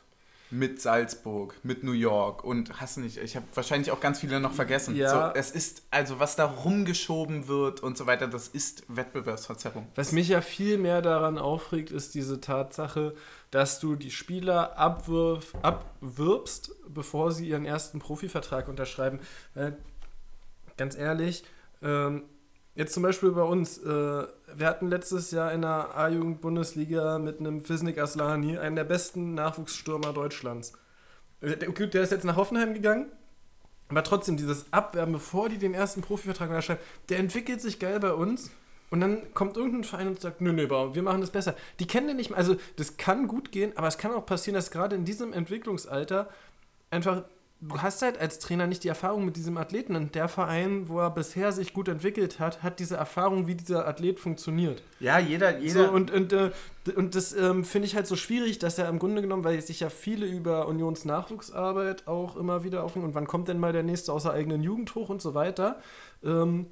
[0.52, 4.54] mit Salzburg, mit New York und hast nicht, ich habe wahrscheinlich auch ganz viele noch
[4.54, 4.96] vergessen.
[4.96, 5.32] Ja.
[5.32, 9.88] So, es ist, also was da rumgeschoben wird und so weiter, das ist Wettbewerbsverzerrung.
[9.96, 13.14] Was mich ja viel mehr daran aufregt, ist diese Tatsache,
[13.52, 19.20] dass du die Spieler abwirf, abwirbst, bevor sie ihren ersten Profivertrag unterschreiben.
[19.54, 19.78] Weil,
[20.78, 21.44] ganz ehrlich,
[21.84, 22.24] ähm,
[22.80, 23.84] jetzt zum Beispiel bei uns, äh,
[24.56, 30.14] wir hatten letztes Jahr in der A-Jugend-Bundesliga mit einem Fisnik Aslani einen der besten Nachwuchsstürmer
[30.14, 30.74] Deutschlands.
[31.42, 33.12] Äh, der- Gut, ist jetzt nach Hoffenheim gegangen,
[33.90, 38.14] aber trotzdem, dieses Abwerben, bevor die den ersten Profivertrag unterschreiben, der entwickelt sich geil bei
[38.14, 38.50] uns.
[38.92, 41.56] Und dann kommt irgendein Verein und sagt, nö, nö, wir machen das besser.
[41.80, 42.40] Die kennen den nicht mehr.
[42.40, 46.28] Also, das kann gut gehen, aber es kann auch passieren, dass gerade in diesem Entwicklungsalter
[46.90, 47.24] einfach,
[47.62, 49.96] du hast halt als Trainer nicht die Erfahrung mit diesem Athleten.
[49.96, 53.88] Und der Verein, wo er bisher sich gut entwickelt hat, hat diese Erfahrung, wie dieser
[53.88, 54.82] Athlet funktioniert.
[55.00, 55.88] Ja, jeder, jeder.
[55.88, 56.52] So, und, und, äh,
[56.96, 59.82] und das ähm, finde ich halt so schwierig, dass er im Grunde genommen, weil sich
[59.82, 63.84] ja viele über Unions Nachwuchsarbeit auch immer wieder aufhängen und wann kommt denn mal der
[63.84, 65.82] nächste aus der eigenen Jugend hoch und so weiter.
[66.24, 66.68] Ähm,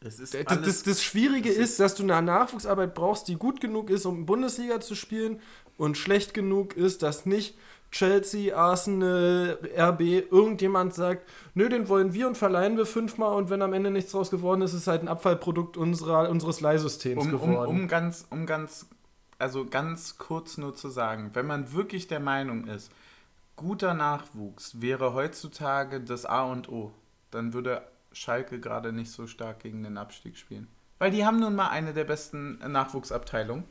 [0.00, 3.28] es ist das, alles, das, das Schwierige das ist, ist- dass du eine Nachwuchsarbeit brauchst,
[3.28, 5.40] die gut genug ist, um Bundesliga zu spielen
[5.76, 7.56] und schlecht genug ist, dass nicht
[7.92, 10.00] Chelsea, Arsenal, RB,
[10.32, 14.12] irgendjemand sagt, nö, den wollen wir und verleihen wir fünfmal und wenn am Ende nichts
[14.12, 17.68] draus geworden ist, ist es halt ein Abfallprodukt unserer, unseres Leihsystems um, geworden.
[17.68, 18.88] Um, um ganz, um ganz,
[19.38, 22.90] also ganz kurz nur zu sagen, wenn man wirklich der Meinung ist,
[23.56, 26.92] guter Nachwuchs wäre heutzutage das A und O,
[27.30, 30.66] dann würde Schalke gerade nicht so stark gegen den Abstieg spielen.
[30.98, 33.64] Weil die haben nun mal eine der besten Nachwuchsabteilungen.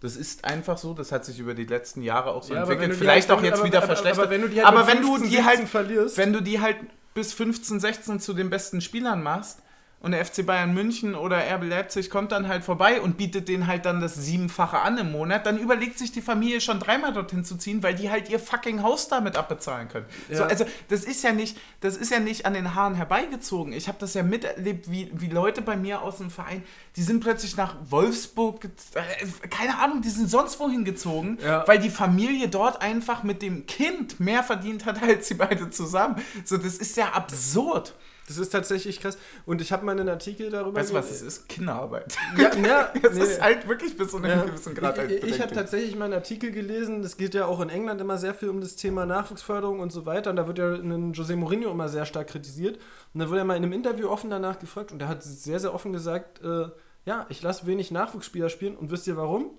[0.00, 2.94] Das ist einfach so, das hat sich über die letzten Jahre auch so ja, entwickelt.
[2.94, 4.24] Vielleicht halt, auch jetzt aber, wieder aber, verschlechtert.
[4.24, 6.76] Aber, wenn du die halt, aber wenn du die halt verlierst, wenn du die halt
[7.14, 9.60] bis 15, 16 zu den besten Spielern machst,
[10.00, 13.66] und der FC Bayern München oder RB Leipzig kommt dann halt vorbei und bietet denen
[13.66, 17.44] halt dann das Siebenfache an im Monat, dann überlegt sich die Familie schon dreimal dorthin
[17.44, 20.06] zu ziehen, weil die halt ihr fucking Haus damit abbezahlen können.
[20.28, 20.36] Ja.
[20.36, 23.72] So, also das ist ja nicht, das ist ja nicht an den Haaren herbeigezogen.
[23.72, 26.62] Ich habe das ja miterlebt, wie, wie Leute bei mir aus dem Verein,
[26.94, 31.66] die sind plötzlich nach Wolfsburg, äh, keine Ahnung, die sind sonst wohin gezogen, ja.
[31.66, 36.22] weil die Familie dort einfach mit dem Kind mehr verdient hat als sie beide zusammen.
[36.44, 37.94] So, das ist ja absurd.
[38.28, 39.16] Das ist tatsächlich krass.
[39.46, 42.16] Und ich habe mal einen Artikel darüber Weißt du was, es ist Kinderarbeit.
[42.36, 43.22] Ja, ja es nee.
[43.22, 44.44] ist halt wirklich bis zu einem ja.
[44.44, 47.70] gewissen Grad Ich, ich habe tatsächlich mal einen Artikel gelesen, es geht ja auch in
[47.70, 50.30] England immer sehr viel um das Thema Nachwuchsförderung und so weiter.
[50.30, 52.78] Und da wird ja ein José Mourinho immer sehr stark kritisiert.
[53.14, 55.58] Und da wurde er mal in einem Interview offen danach gefragt und er hat sehr,
[55.58, 56.66] sehr offen gesagt, äh,
[57.06, 58.76] ja, ich lasse wenig Nachwuchsspieler spielen.
[58.76, 59.52] Und wisst ihr warum?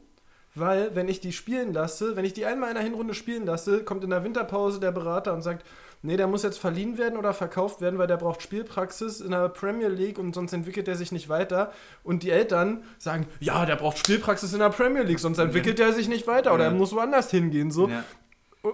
[0.55, 3.83] Weil, wenn ich die spielen lasse, wenn ich die einmal in der Hinrunde spielen lasse,
[3.83, 5.65] kommt in der Winterpause der Berater und sagt,
[6.01, 9.49] nee, der muss jetzt verliehen werden oder verkauft werden, weil der braucht Spielpraxis in der
[9.49, 11.71] Premier League und sonst entwickelt er sich nicht weiter.
[12.03, 15.87] Und die Eltern sagen, ja, der braucht Spielpraxis in der Premier League, sonst entwickelt ja.
[15.87, 17.71] er sich nicht weiter oder er muss woanders hingehen.
[17.71, 17.89] So.
[17.89, 18.03] Ja.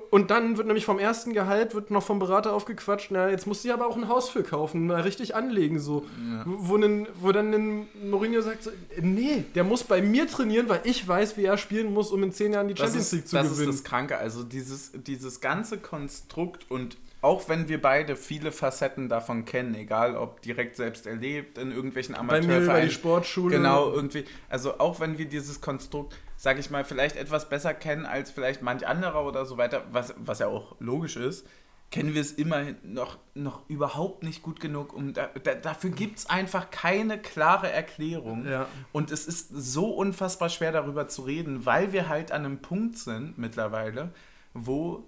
[0.09, 3.63] Und dann wird nämlich vom ersten Gehalt wird noch vom Berater aufgequatscht, na, jetzt musst
[3.63, 6.07] du aber auch ein Haus für kaufen, mal richtig anlegen, so.
[6.27, 6.43] Ja.
[6.47, 10.81] Wo, nen, wo dann ein Mourinho sagt, so, nee, der muss bei mir trainieren, weil
[10.85, 13.45] ich weiß, wie er spielen muss, um in zehn Jahren die Champions League zu das
[13.47, 13.67] gewinnen.
[13.67, 18.51] Das ist das Kranke, also dieses, dieses ganze Konstrukt und auch wenn wir beide viele
[18.51, 22.67] Facetten davon kennen, egal ob direkt selbst erlebt in irgendwelchen Amateurvereinen.
[22.67, 23.57] Bei mir über die Sportschule.
[23.57, 24.25] Genau, irgendwie.
[24.47, 28.61] Also auch wenn wir dieses Konstrukt, sage ich mal, vielleicht etwas besser kennen als vielleicht
[28.61, 31.47] manch anderer oder so weiter, was, was ja auch logisch ist,
[31.89, 34.93] kennen wir es immerhin noch, noch überhaupt nicht gut genug.
[34.93, 38.45] Um da, da, dafür gibt es einfach keine klare Erklärung.
[38.47, 38.67] Ja.
[38.91, 42.99] Und es ist so unfassbar schwer darüber zu reden, weil wir halt an einem Punkt
[42.99, 44.11] sind mittlerweile,
[44.53, 45.07] wo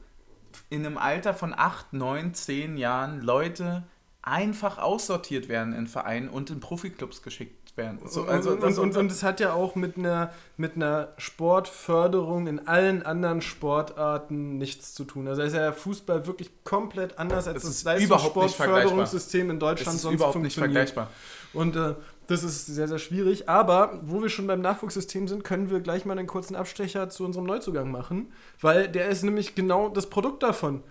[0.69, 3.83] in einem Alter von 8, 9, 10 Jahren Leute
[4.21, 7.99] einfach aussortiert werden in Vereinen und in Profiklubs geschickt werden.
[8.05, 12.47] So, also und, und, und, und, es hat ja auch mit einer, mit einer Sportförderung
[12.47, 15.27] in allen anderen Sportarten nichts zu tun.
[15.27, 20.15] Also ist ja Fußball wirklich komplett anders als das Leistungssportförderungssystem in Deutschland es ist sonst
[20.15, 20.71] überhaupt funktioniert.
[20.71, 21.09] nicht vergleichbar.
[21.53, 21.95] Und äh,
[22.27, 23.47] das ist sehr, sehr schwierig.
[23.47, 27.23] Aber wo wir schon beim Nachwuchssystem sind, können wir gleich mal einen kurzen Abstecher zu
[27.23, 30.83] unserem Neuzugang machen, weil der ist nämlich genau das Produkt davon.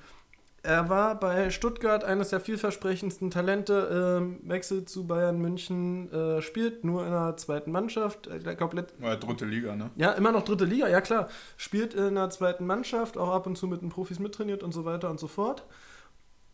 [0.66, 6.83] Er war bei Stuttgart eines der vielversprechendsten Talente, äh, wechselt zu Bayern München, äh, spielt
[6.83, 8.26] nur in der zweiten Mannschaft.
[8.26, 9.90] Äh, ich glaub, ja, dritte Liga, ne?
[9.94, 11.29] Ja, immer noch dritte Liga, ja klar.
[11.57, 14.85] Spielt in der zweiten Mannschaft, auch ab und zu mit den Profis mittrainiert und so
[14.85, 15.64] weiter und so fort.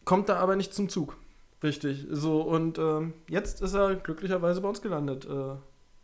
[0.04, 1.16] Kommt da aber nicht zum Zug.
[1.62, 5.24] Richtig, so und ähm, jetzt ist er glücklicherweise bei uns gelandet.
[5.24, 5.54] Äh,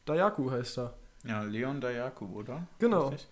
[0.07, 0.95] Dayaku heißt er.
[1.25, 2.69] Ja, Leon Dayaku, oder?
[2.79, 3.09] Genau.
[3.09, 3.29] Richtig?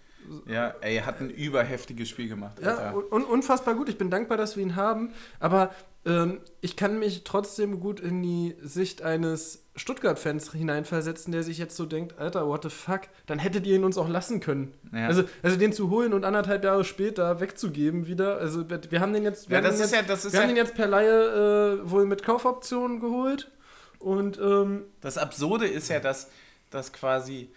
[0.47, 2.59] Ja, er hat ein überheftiges Spiel gemacht.
[2.63, 2.83] Alter.
[2.83, 3.89] Ja, un unfassbar gut.
[3.89, 5.13] Ich bin dankbar, dass wir ihn haben.
[5.41, 5.71] Aber
[6.05, 11.77] ähm, ich kann mich trotzdem gut in die Sicht eines Stuttgart-Fans hineinversetzen, der sich jetzt
[11.77, 14.73] so denkt, Alter, what the fuck, dann hättet ihr ihn uns auch lassen können.
[14.93, 15.09] Ja.
[15.09, 18.39] Also, also den zu holen und anderthalb Jahre später wegzugeben wieder.
[18.39, 20.75] Also wir haben den jetzt, wir, ja, haben, den jetzt, ja, wir haben den jetzt
[20.75, 23.51] per Laie äh, wohl mit Kaufoptionen geholt.
[23.99, 26.31] Und ähm, das Absurde ist ja, dass,
[26.71, 27.51] dass quasi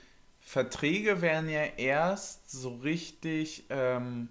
[0.50, 4.30] Verträge werden ja erst so richtig, ähm,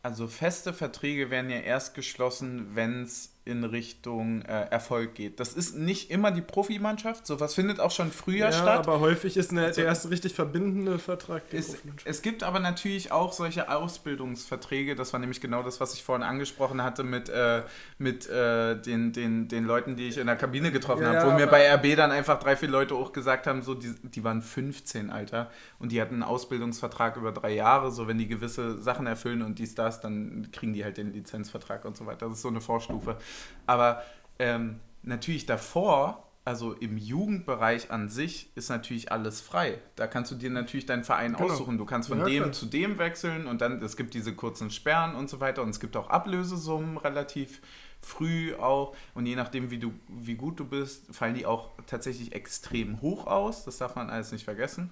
[0.00, 5.38] also feste Verträge werden ja erst geschlossen, wenn es in Richtung äh, Erfolg geht.
[5.38, 8.80] Das ist nicht immer die Profimannschaft, sowas findet auch schon früher ja, statt.
[8.80, 12.58] aber häufig ist eine, also, der erste richtig verbindende Vertrag die es, es gibt aber
[12.58, 17.28] natürlich auch solche Ausbildungsverträge, das war nämlich genau das, was ich vorhin angesprochen hatte mit,
[17.28, 17.62] äh,
[17.98, 21.34] mit äh, den, den, den Leuten, die ich in der Kabine getroffen ja, habe, wo
[21.34, 24.42] mir bei RB dann einfach drei, vier Leute auch gesagt haben, so die, die waren
[24.42, 29.06] 15, Alter, und die hatten einen Ausbildungsvertrag über drei Jahre, so wenn die gewisse Sachen
[29.06, 32.26] erfüllen und dies, das, dann kriegen die halt den Lizenzvertrag und so weiter.
[32.26, 33.16] Das ist so eine Vorstufe.
[33.66, 34.02] Aber
[34.38, 39.78] ähm, natürlich davor, also im Jugendbereich an sich, ist natürlich alles frei.
[39.96, 41.50] Da kannst du dir natürlich deinen Verein genau.
[41.50, 41.78] aussuchen.
[41.78, 42.52] Du kannst von ja, dem klar.
[42.52, 45.80] zu dem wechseln und dann, es gibt diese kurzen Sperren und so weiter und es
[45.80, 47.60] gibt auch Ablösesummen relativ
[48.00, 52.32] früh auch und je nachdem, wie, du, wie gut du bist, fallen die auch tatsächlich
[52.32, 53.64] extrem hoch aus.
[53.64, 54.90] Das darf man alles nicht vergessen.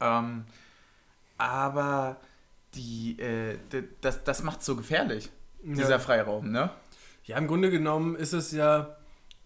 [0.00, 0.44] Ähm,
[1.38, 2.16] aber
[2.74, 3.58] die, äh,
[4.02, 5.30] das, das macht so gefährlich,
[5.64, 5.74] Ja.
[5.74, 6.70] dieser Freiraum, ne?
[7.24, 8.96] Ja, im Grunde genommen ist es ja,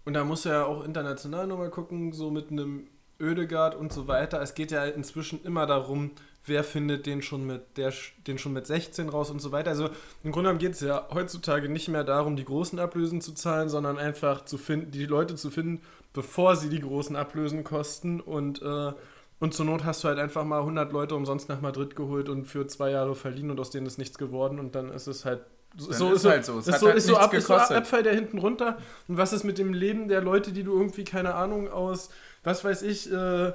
[0.05, 2.89] und da musst du ja auch international nochmal gucken, so mit einem
[3.21, 4.41] Ödegard und so weiter.
[4.43, 6.13] Es geht ja inzwischen immer darum,
[6.47, 7.93] wer findet den schon mit, der,
[8.27, 9.71] den schon mit 16 raus und so weiter.
[9.71, 9.87] Also
[10.23, 13.69] im Grunde genommen geht es ja heutzutage nicht mehr darum, die großen Ablösen zu zahlen,
[13.69, 15.83] sondern einfach zu finden, die Leute zu finden,
[16.13, 18.93] bevor sie die großen Ablösen kosten und äh,
[19.41, 22.47] und zur Not hast du halt einfach mal 100 Leute umsonst nach Madrid geholt und
[22.47, 25.41] für zwei Jahre verliehen und aus denen ist nichts geworden und dann ist es halt
[25.77, 26.59] so, so ist halt so.
[26.59, 27.77] Es ist hat so, halt ist so, ab, ist so gekostet.
[27.77, 28.79] Abfall der hinten runter.
[29.09, 32.11] Und was ist mit dem Leben der Leute, die du irgendwie, keine Ahnung, aus,
[32.43, 33.53] was weiß ich, äh,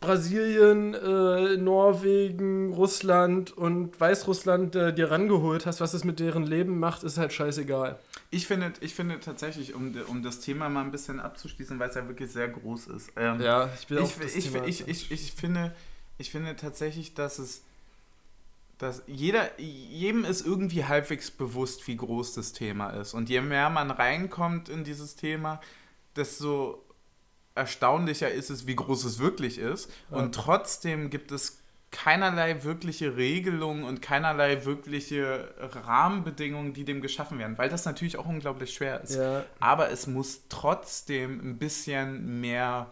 [0.00, 6.78] Brasilien, äh, Norwegen, Russland und Weißrussland äh, dir rangeholt hast, was es mit deren Leben
[6.78, 7.98] macht, ist halt scheißegal.
[8.30, 11.96] Ich finde, ich finde tatsächlich, um, um das Thema mal ein bisschen abzuschließen, weil es
[11.96, 13.10] ja wirklich sehr groß ist.
[13.16, 15.74] Ähm, Ja, ich auch ich, das ich, Thema ich, ich, ich, finde,
[16.16, 17.62] ich finde tatsächlich, dass es,
[18.80, 23.12] dass jeder, jedem ist irgendwie halbwegs bewusst, wie groß das Thema ist.
[23.12, 25.60] Und je mehr man reinkommt in dieses Thema,
[26.16, 26.82] desto
[27.54, 29.90] erstaunlicher ist es, wie groß es wirklich ist.
[30.10, 30.16] Ja.
[30.16, 31.58] Und trotzdem gibt es
[31.90, 38.26] keinerlei wirkliche Regelungen und keinerlei wirkliche Rahmenbedingungen, die dem geschaffen werden, weil das natürlich auch
[38.26, 39.16] unglaublich schwer ist.
[39.16, 42.90] ja, Aber es muss trotzdem ein bisschen mehr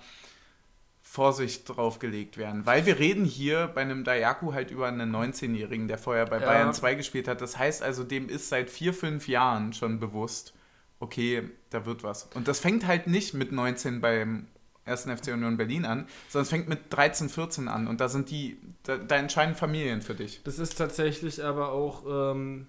[1.10, 2.66] Vorsicht drauf gelegt werden.
[2.66, 6.44] Weil wir reden hier bei einem Dayaku halt über einen 19-Jährigen, der vorher bei Ja.
[6.46, 7.40] Bayern 2 gespielt hat.
[7.40, 10.52] Das heißt also, dem ist seit vier, fünf Jahren schon bewusst,
[11.00, 12.28] okay, da wird was.
[12.34, 14.48] Und das fängt halt nicht mit 19 beim
[14.84, 15.04] 1.
[15.04, 17.88] FC Union Berlin an, sondern es fängt mit 13, 14 an.
[17.88, 20.42] Und da sind die, da, da entscheiden Familien für dich.
[20.44, 22.66] Das ist tatsächlich aber auch, ähm,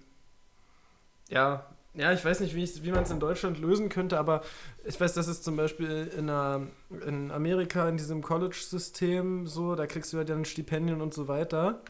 [1.28, 4.42] ja, ja, ich weiß nicht, wie, ich- wie man es in Deutschland lösen könnte, aber
[4.84, 6.66] ich weiß, dass es zum Beispiel in, einer,
[7.06, 11.80] in Amerika in diesem College-System so, da kriegst du ja dann Stipendien und so weiter.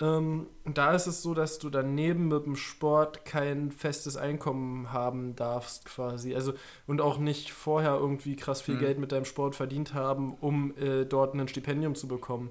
[0.00, 4.92] Ähm, und da ist es so, dass du daneben mit dem Sport kein festes Einkommen
[4.92, 6.34] haben darfst, quasi.
[6.36, 6.54] Also,
[6.86, 8.80] und auch nicht vorher irgendwie krass viel Mhm.
[8.80, 12.50] Geld mit deinem Sport verdient haben, um äh, dort ein Stipendium zu bekommen.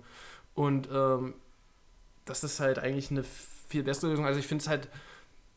[0.54, 1.34] Und ähm,
[2.26, 4.26] das ist halt eigentlich eine viel bessere Lösung.
[4.26, 4.90] Also ich finde es halt,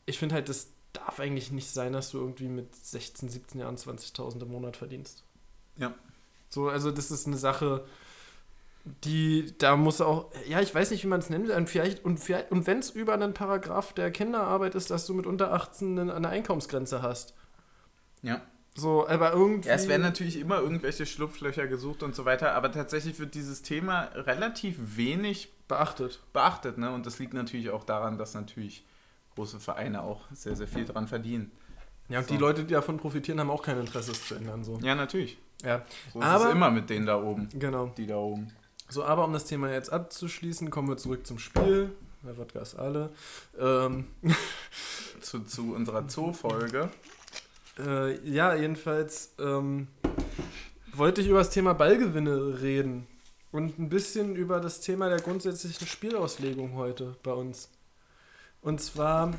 [0.05, 3.75] ich finde halt, das darf eigentlich nicht sein, dass du irgendwie mit 16, 17 Jahren
[3.75, 5.23] 20.000 im Monat verdienst.
[5.77, 5.93] Ja.
[6.49, 7.83] So, also das ist eine Sache,
[9.03, 12.03] die, da muss auch, ja, ich weiß nicht, wie man es nennen will, und vielleicht,
[12.05, 15.53] und, vielleicht, und wenn es über einen Paragraph der Kinderarbeit ist, dass du mit unter
[15.53, 17.33] 18 eine, eine Einkommensgrenze hast.
[18.21, 18.41] Ja.
[18.75, 19.69] So, aber irgendwie.
[19.69, 23.61] Ja, es werden natürlich immer irgendwelche Schlupflöcher gesucht und so weiter, aber tatsächlich wird dieses
[23.61, 26.21] Thema relativ wenig beachtet.
[26.33, 26.91] beachtet, ne?
[26.91, 28.83] Und das liegt natürlich auch daran, dass natürlich
[29.35, 31.51] große Vereine auch sehr, sehr viel dran verdienen.
[32.09, 32.33] Ja, und So.
[32.33, 34.63] die Leute, die davon profitieren, haben auch kein Interesse, es zu ändern.
[34.63, 34.77] So.
[34.81, 35.37] Ja, natürlich.
[35.63, 37.47] Ja, So ist Aber- es immer mit denen da oben.
[37.53, 37.87] genau.
[37.97, 38.51] Die da oben.
[38.89, 41.91] So, aber um das Thema jetzt abzuschließen, kommen wir zurück zum Spiel.
[42.23, 43.09] Der Wodka ist alle.
[43.59, 44.07] Ähm,
[45.21, 46.89] Zu, zu unserer Zoo-Folge.
[47.79, 49.87] äh, ja, jedenfalls ähm,
[50.93, 53.07] wollte ich über das Thema Ballgewinne reden.
[53.51, 57.69] Und ein bisschen über das Thema der grundsätzlichen Spielauslegung heute bei uns.
[58.63, 59.31] Und zwar.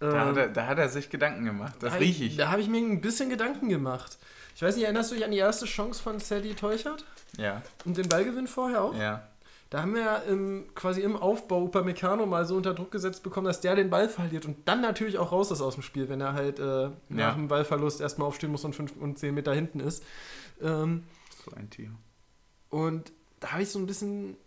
[0.00, 1.74] Da, ähm, hat er, da hat er sich Gedanken gemacht.
[1.80, 2.36] Das da- riech ich.
[2.36, 4.16] Da habe ich mir ein bisschen Gedanken gemacht.
[4.54, 7.04] Ich weiß nicht, erinnerst du dich an die erste Chance von Sadie Teuchert?
[7.36, 8.94] Ja, Und den Ballgewinn vorher auch?
[8.96, 9.26] ja.
[9.70, 13.46] Da haben wir ja im, quasi im Aufbau Upamecano mal so unter Druck gesetzt bekommen,
[13.48, 16.22] dass der den Ball verliert und dann natürlich auch raus ist aus dem Spiel, wenn
[16.22, 19.80] er halt äh, nach dem Ballverlust erstmal aufstehen muss und 5 und 10 Meter hinten
[19.80, 20.02] ist.
[20.62, 21.04] Ähm,
[21.44, 21.90] So ein Tier.
[22.70, 24.38] und da habe ich so ein bisschen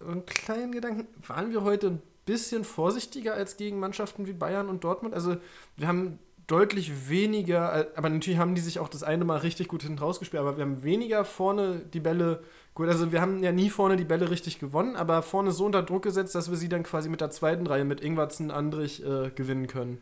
[0.00, 1.08] einen kleinen Gedanken.
[1.26, 5.14] Waren wir heute ein bisschen vorsichtiger als gegen Mannschaften wie Bayern und Dortmund?
[5.14, 5.36] Also
[5.76, 9.68] wir haben deutlich weniger, äh, aber natürlich haben die sich auch das eine Mal richtig
[9.68, 12.42] gut hinten rausgespielt, aber wir haben weniger vorne die Bälle,
[12.74, 15.82] gut, also wir haben ja nie vorne die Bälle richtig gewonnen, aber vorne so unter
[15.82, 19.30] Druck gesetzt, dass wir sie dann quasi mit der zweiten Reihe mit Ingwarzen, Andrich äh,
[19.34, 19.98] gewinnen können.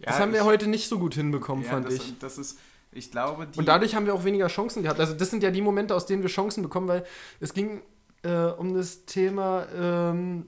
[0.00, 2.18] das Ja, haben wir ich- heute nicht so gut hinbekommen, Ja, fand das, ich.
[2.18, 2.58] das ist,
[2.90, 3.46] ich glaube.
[3.56, 4.98] Und dadurch haben wir auch weniger Chancen gehabt.
[5.00, 7.04] Also das sind ja die Momente, aus denen wir Chancen bekommen, weil
[7.40, 7.82] es ging
[8.22, 10.46] äh, um das Thema ähm,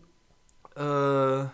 [0.77, 1.47] äh,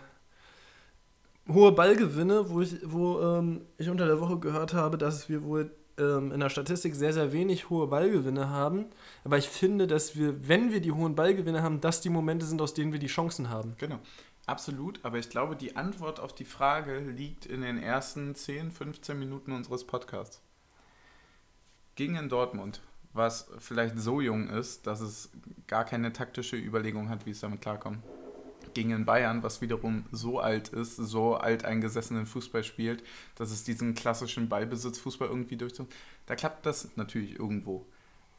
[1.51, 5.71] hohe Ballgewinne, wo ich, wo ähm, ich unter der Woche gehört habe, dass wir wohl
[5.97, 8.85] ähm, in der Statistik sehr, sehr wenig hohe Ballgewinne haben.
[9.23, 12.61] Aber ich finde, dass wir, wenn wir die hohen Ballgewinne haben, das die Momente sind,
[12.61, 13.75] aus denen wir die Chancen haben.
[13.77, 13.99] Genau.
[14.45, 19.17] Absolut, aber ich glaube, die Antwort auf die Frage liegt in den ersten 10, 15
[19.17, 20.41] Minuten unseres Podcasts.
[21.95, 22.81] Gegen Dortmund,
[23.13, 25.29] was vielleicht so jung ist, dass es
[25.67, 28.03] gar keine taktische Überlegung hat, wie es damit klarkommt.
[28.73, 33.03] Gegen Bayern, was wiederum so alt ist, so alt eingesessenen Fußball spielt,
[33.35, 35.87] dass es diesen klassischen Ballbesitzfußball irgendwie durchzieht.
[36.25, 37.85] Da klappt das natürlich irgendwo.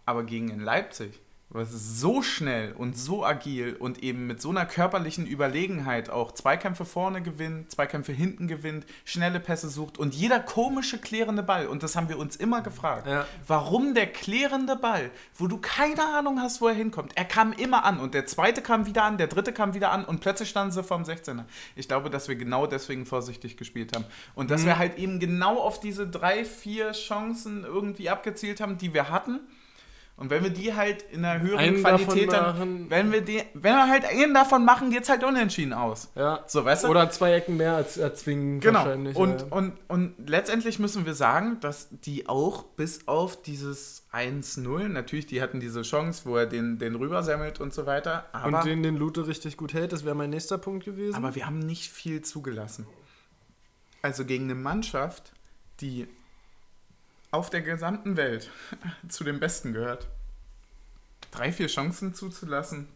[0.06, 1.20] Aber gegen in Leipzig,
[1.54, 6.84] was so schnell und so agil und eben mit so einer körperlichen Überlegenheit auch Zweikämpfe
[6.84, 11.94] vorne gewinnt, Zweikämpfe hinten gewinnt, schnelle Pässe sucht und jeder komische klärende Ball, und das
[11.94, 13.24] haben wir uns immer gefragt, Ja.
[13.46, 17.84] warum der klärende Ball, wo du keine Ahnung hast, wo er hinkommt, er kam immer
[17.84, 20.72] an und der zweite kam wieder an, der dritte kam wieder an und plötzlich standen
[20.72, 21.44] sie vorm 16er.
[21.76, 24.48] Ich glaube, dass wir genau deswegen vorsichtig gespielt haben und Mhm.
[24.48, 29.08] dass wir halt eben genau auf diese drei, vier Chancen irgendwie abgezielt haben, die wir
[29.08, 29.38] hatten.
[30.16, 32.86] Und wenn wir die halt in einer höheren Einen Qualität dann, machen.
[32.88, 36.08] wenn wir die, wenn wir halt einen davon machen, geht's halt unentschieden aus.
[36.14, 36.44] Ja.
[36.46, 36.88] So, weißt du?
[36.88, 38.78] Oder zwei Ecken mehr als erzwingen Genau.
[38.78, 39.16] wahrscheinlich.
[39.16, 39.46] Und, ja.
[39.50, 45.42] und, und letztendlich müssen wir sagen, dass die auch bis auf dieses 1-0, natürlich, die
[45.42, 48.96] hatten diese Chance, wo er den, den rübersemmelt und so weiter, aber, und den, den
[48.96, 51.16] Lute richtig gut hält, das wäre mein nächster Punkt gewesen.
[51.16, 52.86] aber wir haben nicht viel zugelassen.
[54.00, 55.32] Also gegen eine Mannschaft,
[55.80, 56.06] die
[57.34, 58.50] auf der gesamten Welt
[59.08, 60.06] zu den Besten gehört,
[61.30, 62.88] drei, vier Chancen zuzulassen,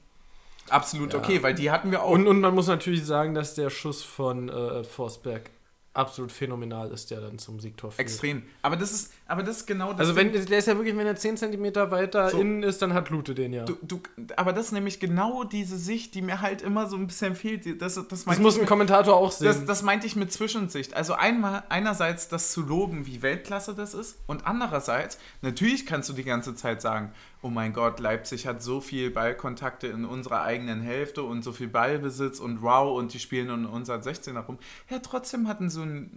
[0.71, 1.19] absolut Ja.
[1.19, 2.11] okay, weil die hatten wir auch.
[2.11, 5.51] und, und man muss natürlich sagen, dass der Schuss von äh, Forsberg
[5.99, 8.01] absolut phänomenal ist, der dann zum Siegtor führt.
[8.01, 8.43] extrem.
[8.63, 10.01] Aber das ist, aber das ist genau das.
[10.01, 12.39] Also wenn der ist ja wirklich, wenn er 10 cm weiter So.
[12.39, 13.65] innen ist, dann hat Lute den ja.
[13.65, 14.01] Du, du,
[14.37, 17.83] aber das ist nämlich genau diese Sicht, die mir halt immer so ein bisschen fehlt.
[17.83, 19.49] Das, das, das muss ein mit, Kommentator auch sehen.
[19.49, 20.95] das, das meinte ich mit Zwischensicht.
[20.95, 26.13] Also einmal, einerseits das zu loben, wie Weltklasse das ist, und andererseits, natürlich kannst du
[26.13, 30.81] die ganze Zeit sagen, oh mein Gott, Leipzig hat so viel Ballkontakte in unserer eigenen
[30.81, 34.59] Hälfte und so viel Ballbesitz und wow, und die spielen in unseren 16er rum.
[34.91, 35.71] Ja, trotzdem hatten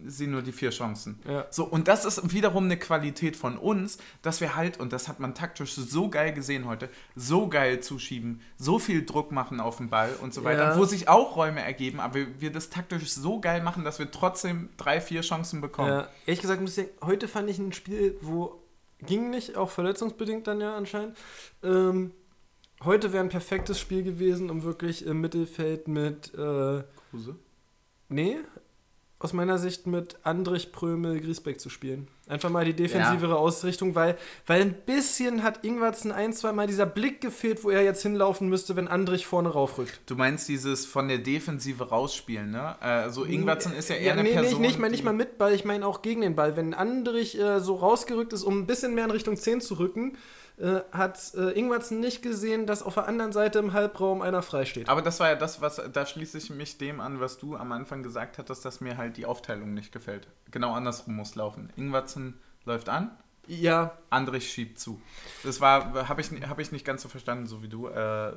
[0.08, 1.20] sie nur die vier Chancen.
[1.28, 1.46] Ja.
[1.52, 5.20] So, und das ist wiederum eine Qualität von uns, dass wir halt, und das hat
[5.20, 9.90] man taktisch so geil gesehen heute, so geil zuschieben, so viel Druck machen auf den
[9.90, 10.78] Ball und so weiter, Ja.
[10.78, 14.10] wo sich auch Räume ergeben, aber wir, wir das taktisch so geil machen, dass wir
[14.10, 15.90] trotzdem drei, vier Chancen bekommen.
[15.90, 18.61] Ja, ehrlich gesagt muss ich sagen, heute fand ich ein Spiel, wo
[19.06, 21.18] ging nicht, auch verletzungsbedingt dann ja anscheinend.
[21.64, 22.12] Ähm,
[22.84, 27.36] heute wäre ein perfektes Spiel gewesen, um wirklich im Mittelfeld mit, äh, Kruse?
[28.10, 28.38] nee,
[29.24, 32.08] aus meiner Sicht mit Andrich, Prömel, Griesbeck zu spielen.
[32.28, 36.86] Einfach mal die defensivere Ausrichtung, weil, weil ein bisschen hat Ingwertsen ein, zwei Mal dieser
[36.86, 40.00] Blick gefehlt, wo er jetzt hinlaufen müsste, wenn Andrich vorne raufrückt.
[40.06, 42.82] Du meinst dieses von der Defensive rausspielen, ne?
[42.82, 45.54] Also Ingwertsen ist ja eher eine nee, Person, Nee, nicht, mal, nicht mal mit Ball,
[45.54, 46.56] ich meine auch gegen den Ball.
[46.56, 50.18] Wenn Andrich äh, so rausgerückt ist, um ein bisschen mehr in Richtung 10 zu rücken,
[50.58, 54.66] äh, hat äh, Ingwertsen nicht gesehen, dass auf der anderen Seite im Halbraum einer frei
[54.66, 54.90] steht.
[54.90, 57.72] Aber das war ja das, was, da schließe ich mich dem an, was du am
[57.72, 60.28] Anfang gesagt hattest, dass mir halt die Aufteilung nicht gefällt.
[60.52, 61.72] Genau andersrum muss laufen.
[61.76, 63.12] Ingwertsen läuft an,
[63.48, 65.02] Ja, Andrich schiebt zu.
[65.44, 67.88] Das war, habe ich, hab ich nicht ganz so verstanden, so wie du.
[67.88, 68.34] Äh,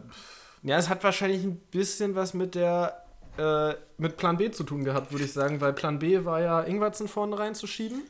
[0.63, 3.05] ja, es hat wahrscheinlich ein bisschen was mit der
[3.37, 6.63] äh, mit Plan B zu tun gehabt, würde ich sagen, weil Plan B war ja
[6.63, 8.03] Ingwertsen vorne reinzuschieben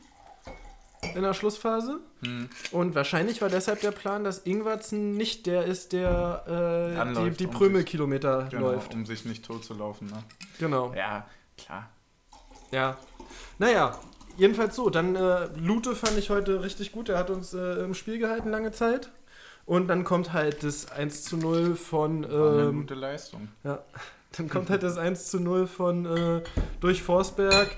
[1.15, 1.99] in der Schlussphase.
[2.23, 7.37] hm, Und wahrscheinlich war deshalb der Plan, dass Ingwertsen nicht der ist, der äh, die,
[7.37, 8.93] die um Prömelkilometer genau, läuft.
[8.93, 10.07] um sich nicht tot zu laufen.
[10.07, 10.23] Ne?
[10.59, 10.93] Genau.
[10.93, 11.89] Ja, klar.
[12.71, 12.97] Ja.
[13.59, 13.97] Naja,
[14.37, 14.89] jedenfalls so.
[14.89, 17.09] Dann äh, Lute fand ich heute richtig gut.
[17.09, 19.11] Er hat uns äh, im Spiel gehalten lange Zeit.
[19.65, 22.23] Und dann kommt halt das 1 zu 0 von.
[22.29, 23.47] War eine Ähm, gute Leistung.
[23.63, 23.79] ja,
[24.37, 26.41] dann kommt halt das 1 zu 0 von äh,
[26.81, 27.75] durch Forsberg.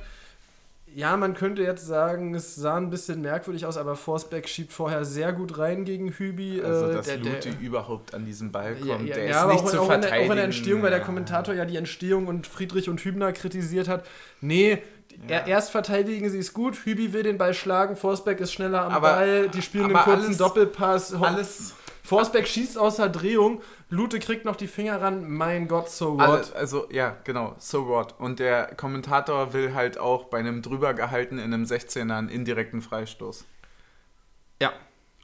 [0.95, 5.05] Ja, man könnte jetzt sagen, es sah ein bisschen merkwürdig aus, aber Forsberg schiebt vorher
[5.05, 6.61] sehr gut rein gegen Hübi.
[6.63, 9.29] Also, äh, dass der- der- Lute überhaupt an diesen Ball ja, kommt, ja, der ja,
[9.31, 10.27] ist aber nicht auch, zu auch, in der, verteidigen.
[10.27, 11.05] auch in der Entstehung, weil der Ja.
[11.05, 14.05] Kommentator ja die Entstehung und Friedrich und Hübner kritisiert hat.
[14.41, 14.81] Nee,
[15.27, 15.35] Ja.
[15.39, 18.91] er, erst verteidigen sie es gut, Hübi will den Ball schlagen, Forsberg ist schneller am
[18.93, 21.13] Aber- Ball, die spielen einen kurzen alles- Doppelpass.
[21.13, 21.75] Alles,
[22.07, 26.21] Forsberg schießt außer Drehung, Lute kriegt noch die Finger ran, mein Gott, so what?
[26.21, 28.15] alle, also ja, genau, so what.
[28.19, 32.81] Und der Kommentator will halt auch bei einem drüber gehalten in einem 16er einen indirekten
[32.81, 33.45] Freistoß.
[34.61, 34.71] Ja.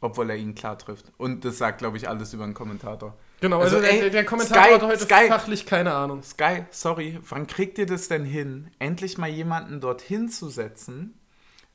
[0.02, 1.06] Obwohl er ihn klar trifft.
[1.17, 3.15] Und das sagt, glaube ich, alles über den Kommentator.
[3.39, 6.22] Genau, Also, also, ey, der, der Kommentator Sky- hat heute Sky- fachlich keine Ahnung.
[6.24, 11.17] Sky, sorry, wann kriegt ihr das denn hin, endlich mal jemanden dorthin zu setzen,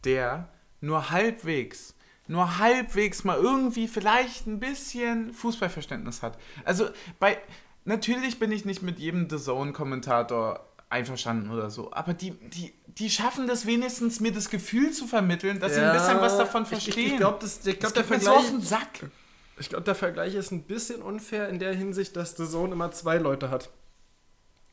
[0.04, 0.48] der
[0.82, 1.94] nur halbwegs,
[2.28, 6.38] nur halbwegs mal irgendwie vielleicht ein bisschen Fußballverständnis hat?
[6.64, 6.88] Also
[7.18, 7.38] bei,
[7.84, 13.10] natürlich bin ich nicht mit jedem The Zone-Kommentator einverstanden oder so, aber die, die, die
[13.10, 16.68] schaffen das wenigstens, mir das Gefühl zu vermitteln, dass sie ein bisschen was davon ich-
[16.68, 16.94] verstehen.
[17.06, 18.36] Ich, ich glaube, glaub, der das geht mir so Vergleich...
[18.38, 19.10] auf den Sack.
[19.58, 22.92] Ich glaube, der Vergleich ist ein bisschen unfair in der Hinsicht, dass The Zone immer
[22.92, 23.70] zwei Leute hat.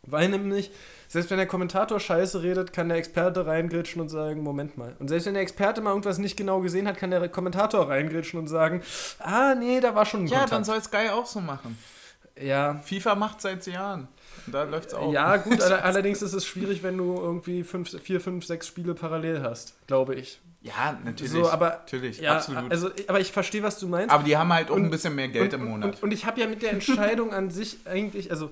[0.03, 0.71] Weil nämlich,
[1.07, 4.95] selbst wenn der Kommentator scheiße redet, kann der Experte reingritschen und sagen, Moment mal.
[4.99, 8.39] Und selbst wenn der Experte mal irgendwas nicht genau gesehen hat, kann der Kommentator reingritschen
[8.39, 8.81] und sagen,
[9.19, 10.51] ah, nee, da war schon ein Ja, Kontakt.
[10.53, 11.77] dann soll Sky auch so machen.
[12.41, 12.79] Ja.
[12.83, 14.07] FIFA macht seit Jahren.
[14.47, 15.11] Da läuft's auch.
[15.13, 18.93] Ja, gut, all allerdings ist es schwierig, wenn du irgendwie fünf, vier, fünf, sechs Spiele
[18.93, 20.41] parallel hast, glaube ich.
[20.61, 21.31] Ja, natürlich.
[21.31, 22.71] So, aber, natürlich, ja, absolut.
[22.71, 24.13] Also, aber ich verstehe, was du meinst.
[24.13, 25.95] aber die haben halt auch Und- ein bisschen mehr Geld und, im Monat.
[25.95, 28.51] Und, und ich habe ja mit der Entscheidung an sich eigentlich, also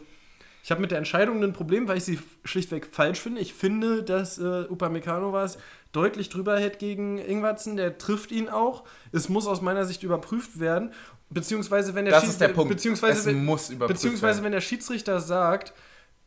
[0.64, 3.41] ich habe mit der Entscheidung ein Problem, weil ich sie schlichtweg falsch finde.
[3.41, 5.57] Ich finde, dass äh, Upamecano was
[5.91, 7.76] deutlich drüber hält gegen Ingwatzen.
[7.76, 8.86] Der trifft ihn auch.
[9.11, 10.93] Es muss aus meiner Sicht überprüft werden.
[11.30, 12.70] Beziehungsweise, wenn der das Schieds- ist der Punkt.
[12.70, 14.45] Beziehungsweise, es wenn, muss überprüft beziehungsweise werden.
[14.45, 15.74] wenn der Schiedsrichter sagt,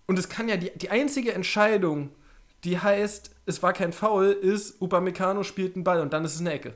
[0.06, 2.10] und es kann ja die, die einzige Entscheidung,
[2.64, 6.40] die heißt, es war kein Foul, ist, Upamecano spielt einen Ball und dann ist es
[6.40, 6.74] eine Ecke.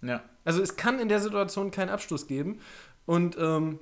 [0.00, 0.22] Ja.
[0.44, 2.60] Also es kann in der Situation keinen Abschluss geben.
[3.04, 3.80] Und ähm,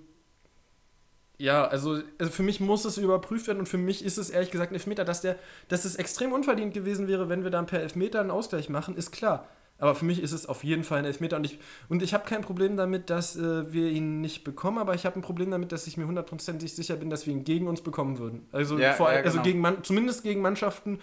[1.38, 4.50] ja, also, also für mich muss es überprüft werden und für mich ist es ehrlich
[4.50, 5.04] gesagt ein Elfmeter.
[5.04, 5.36] Dass, der,
[5.68, 9.12] dass es extrem unverdient gewesen wäre, wenn wir dann per Elfmeter einen Ausgleich machen, ist
[9.12, 9.46] klar.
[9.80, 11.36] Aber für mich ist es auf jeden Fall ein Elfmeter.
[11.36, 14.94] Und ich, und ich habe kein Problem damit, dass äh, wir ihn nicht bekommen, aber
[14.96, 17.68] ich habe ein Problem damit, dass ich mir hundertprozentig sicher bin, dass wir ihn gegen
[17.68, 18.48] uns bekommen würden.
[18.50, 19.42] Also, Ja, vor, ja, also genau.
[19.44, 20.98] gegen Man zumindest gegen Mannschaften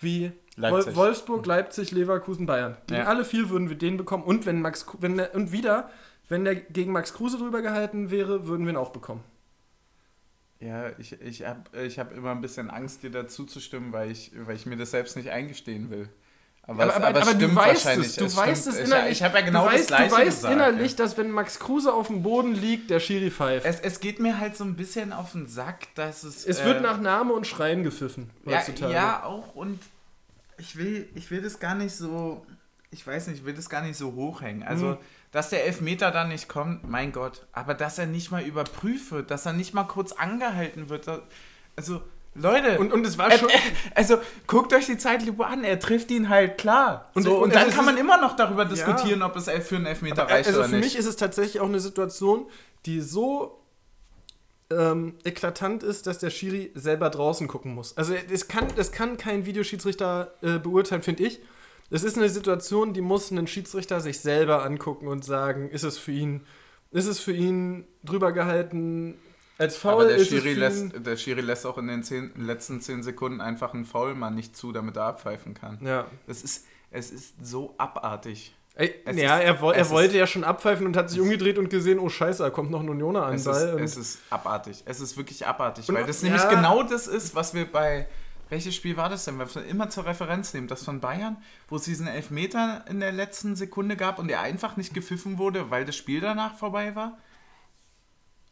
[0.00, 0.92] wie Leipzig.
[0.92, 2.76] Wol- Wolfsburg, Leipzig, Leverkusen, Bayern.
[2.86, 3.06] Gegen Ja.
[3.06, 4.24] alle vier würden wir den bekommen.
[4.24, 5.88] Und wenn Max wenn der, und wieder,
[6.28, 9.24] wenn der gegen Max Kruse drüber gehalten wäre, würden wir ihn auch bekommen.
[10.60, 14.10] Ja, ich, ich habe ich hab immer ein bisschen Angst, dir dazu zu stimmen, weil
[14.10, 16.08] ich, weil ich mir das selbst nicht eingestehen will.
[16.62, 18.06] Aber, Aber, es, aber, aber es du stimmt weißt wahrscheinlich.
[18.08, 18.36] es, du stimmt.
[18.46, 19.12] weißt es Ich- innerlich.
[19.12, 20.52] Ich, habe ja genau du weißt, Du weißt gesagt.
[20.54, 20.96] innerlich, ja.
[20.98, 23.64] dass wenn Max Kruse auf dem Boden liegt, der Schiri pfeift.
[23.64, 26.44] es, es geht mir halt so ein bisschen auf den Sack, dass es.
[26.44, 28.92] Es äh, wird nach Name und Schreien gepfiffen ja, heutzutage.
[28.92, 29.78] ja, auch und
[30.58, 32.44] ich will, ich will das gar nicht so.
[32.90, 34.62] Ich weiß nicht, ich will das gar nicht so hochhängen.
[34.62, 34.98] Also, Mhm.
[35.30, 37.46] Dass der Elfmeter dann nicht kommt, mein Gott.
[37.52, 41.06] Aber dass er nicht mal überprüft wird, dass er nicht mal kurz angehalten wird.
[41.06, 41.22] da-
[41.76, 42.00] Also,
[42.34, 42.78] Leute.
[42.78, 43.48] Und, und es war schon.
[43.48, 43.58] er-
[43.94, 47.10] Also guckt euch die Zeitlupe an, er trifft ihn halt klar.
[47.14, 49.76] Und- so, und und, dann kann ist- man immer noch darüber diskutieren, ob es für
[49.76, 50.84] einen Elfmeter reicht also oder für nicht.
[50.84, 52.46] mich ist es tatsächlich auch eine Situation,
[52.86, 53.54] die so
[54.70, 57.96] ähm, eklatant ist, dass der Schiri selber draußen gucken muss.
[57.96, 61.40] Also es kann, es kann kein Videoschiedsrichter äh, beurteilen, finde ich.
[61.90, 65.96] Es ist eine Situation, die muss ein Schiedsrichter sich selber angucken und sagen, ist es
[65.98, 66.42] für ihn,
[66.90, 69.14] ist es für ihn drüber gehalten
[69.58, 70.04] als faul?
[70.04, 73.72] Aber der Schiri, lässt, der Schiri lässt auch in den zehn, letzten zehn Sekunden einfach
[73.74, 75.78] einen Foul mal nicht zu, damit er abpfeifen kann.
[75.82, 76.06] Ja.
[76.26, 78.54] Das ist, es ist so abartig.
[78.74, 81.58] Ey, ja, ist- er, wo, er wollte ist- ja schon abpfeifen und hat sich umgedreht
[81.58, 84.82] und gesehen, oh scheiße, da kommt noch ein Unioner an Es ist, es ist abartig.
[84.84, 86.28] Es ist wirklich abartig, Und- weil das ja.
[86.28, 88.06] nämlich genau das ist, was wir bei.
[88.50, 89.38] Welches Spiel war das denn?
[89.38, 91.36] Wir immer zur Referenz nehmen, das von Bayern,
[91.68, 95.70] wo es diesen Elfmeter in der letzten Sekunde gab und der einfach nicht gepfiffen wurde,
[95.70, 97.18] weil das Spiel danach vorbei war.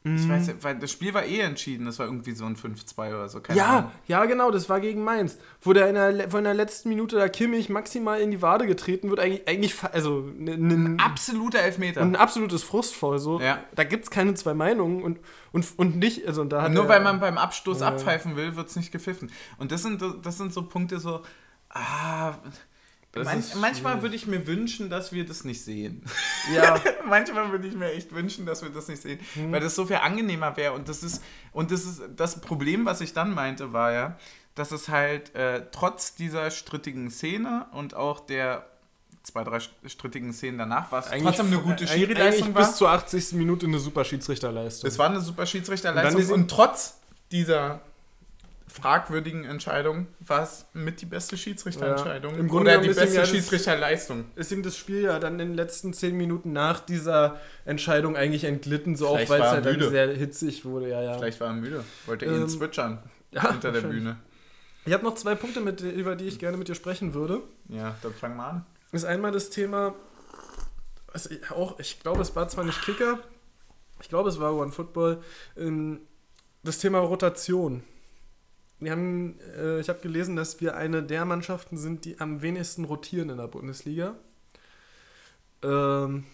[0.07, 0.17] Mhm.
[0.17, 3.09] Ich weiß nicht, weil das Spiel war eh entschieden, das war irgendwie so ein 5-2
[3.09, 3.41] oder so.
[3.41, 3.91] Keine Ja, Ahnung.
[4.07, 5.37] ja, genau, das war gegen Mainz.
[5.61, 8.67] Wo der in der, wo in der letzten Minute da Kimmich maximal in die Wade
[8.67, 12.03] getreten wird, eigentlich, eigentlich also ein, Absoluter Elfmeter.
[12.03, 13.19] ein absolutes Frustvoll.
[13.19, 13.41] So.
[13.41, 13.59] Ja.
[13.75, 15.19] Da gibt es keine zwei Meinungen und,
[15.53, 17.89] und, und nicht, also da Nur er- weil man beim Abstoß Ja.
[17.89, 19.31] abpfeifen will, wird es nicht gepfiffen.
[19.59, 21.23] Und das sind, das sind so Punkte so,
[21.71, 22.35] ah,
[23.17, 26.03] Das man, ist manchmal würde ich mir wünschen, dass wir das nicht sehen.
[26.55, 29.53] Ja, manchmal würde ich mir echt wünschen, dass wir das nicht sehen, Mhm.
[29.53, 30.73] weil das so viel angenehmer wäre.
[30.73, 34.19] Und das ist, und das ist, das Problem, was ich dann meinte, war ja,
[34.55, 38.67] dass es halt äh, trotz dieser strittigen Szene und auch der
[39.23, 42.67] zwei, drei strittigen Szenen danach war es trotzdem eine gute eigentlich- Schiri-Leistung eigentlich war.
[42.69, 43.33] bis zur 80.
[43.33, 44.89] Minute eine super Schiedsrichterleistung.
[44.89, 46.99] Es war eine super Und Schiedsrichterleistung und, ihm- trotz
[47.33, 47.81] dieser
[48.77, 52.39] fragwürdigen Entscheidung war es mit die beste Schiedsrichterentscheidung Ja.
[52.39, 54.27] Im Grunde oder die beste ja Schiedsrichterleistung.
[54.37, 58.45] ist ihm das Spiel ja dann in den letzten 10 Minuten nach dieser Entscheidung eigentlich
[58.45, 60.91] entglitten, so auch weil es halt dann sehr hitzig wurde.
[60.91, 61.19] Ja, ja.
[61.19, 62.99] Vielleicht war er müde, wollte Ähm, ihn switchern
[63.33, 63.81] ja, hinter der.
[63.81, 64.19] Bühne.
[64.85, 67.41] Ich habe noch zwei Punkte, mit, über die ich gerne mit dir sprechen würde.
[67.69, 68.67] Ja, dann fang mal an.
[68.93, 69.95] ist einmal das Thema,
[71.29, 73.19] ich auch, ich glaube, es war zwar nicht Kicker,
[74.01, 75.23] ich glaube, es war One Football,
[75.57, 76.01] ähm,
[76.63, 77.83] das Thema Rotation.
[78.79, 82.85] Wir haben, äh, ich habe gelesen, dass wir eine der Mannschaften sind, die am wenigsten
[82.85, 84.17] rotieren in der Bundesliga.
[85.63, 86.25] Ähm,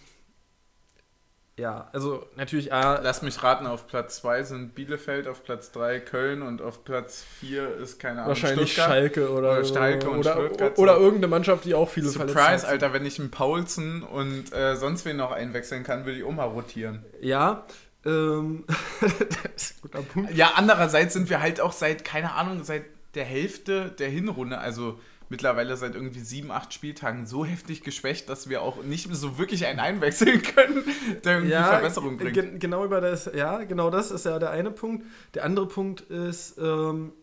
[1.55, 5.99] ja, also natürlich A, Lass mich raten, auf Platz 2 sind Bielefeld, auf Platz 3
[5.99, 8.29] Köln und auf Platz 4 ist keine Ahnung.
[8.29, 8.89] wahrscheinlich Stuttgart.
[8.91, 10.79] Schalke oder, Oder Schalke und oder, Stuttgart.
[10.79, 12.65] oder irgendeine Mannschaft, die auch viele Surprise, hat.
[12.65, 16.43] Alter, wenn ich einen Paulsen und äh, sonst wen noch einwechseln kann, würde ich mal
[16.45, 17.05] rotieren.
[17.21, 17.65] Ja,
[18.05, 18.65] ähm,
[19.01, 20.33] das ist ein guter Punkt.
[20.35, 22.83] Ja, andererseits sind wir halt auch seit, keine Ahnung, seit
[23.15, 24.99] der Hälfte der Hinrunde, also
[25.29, 29.65] mittlerweile seit irgendwie sieben, acht Spieltagen so heftig geschwächt, dass wir auch nicht so wirklich
[29.65, 30.83] einen einwechseln können,
[31.23, 32.33] der irgendwie Verbesserung bringt.
[32.33, 35.05] gen- genau über das, ja, genau das ist ja der eine Punkt.
[35.33, 37.13] Der andere Punkt ist, ähm,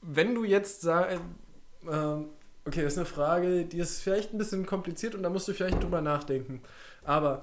[0.00, 1.18] wenn du jetzt sagst,
[1.90, 2.26] ähm,
[2.64, 5.52] okay, das ist eine Frage, die ist vielleicht ein bisschen kompliziert und da musst du
[5.52, 6.62] vielleicht drüber nachdenken.
[7.04, 7.42] Aber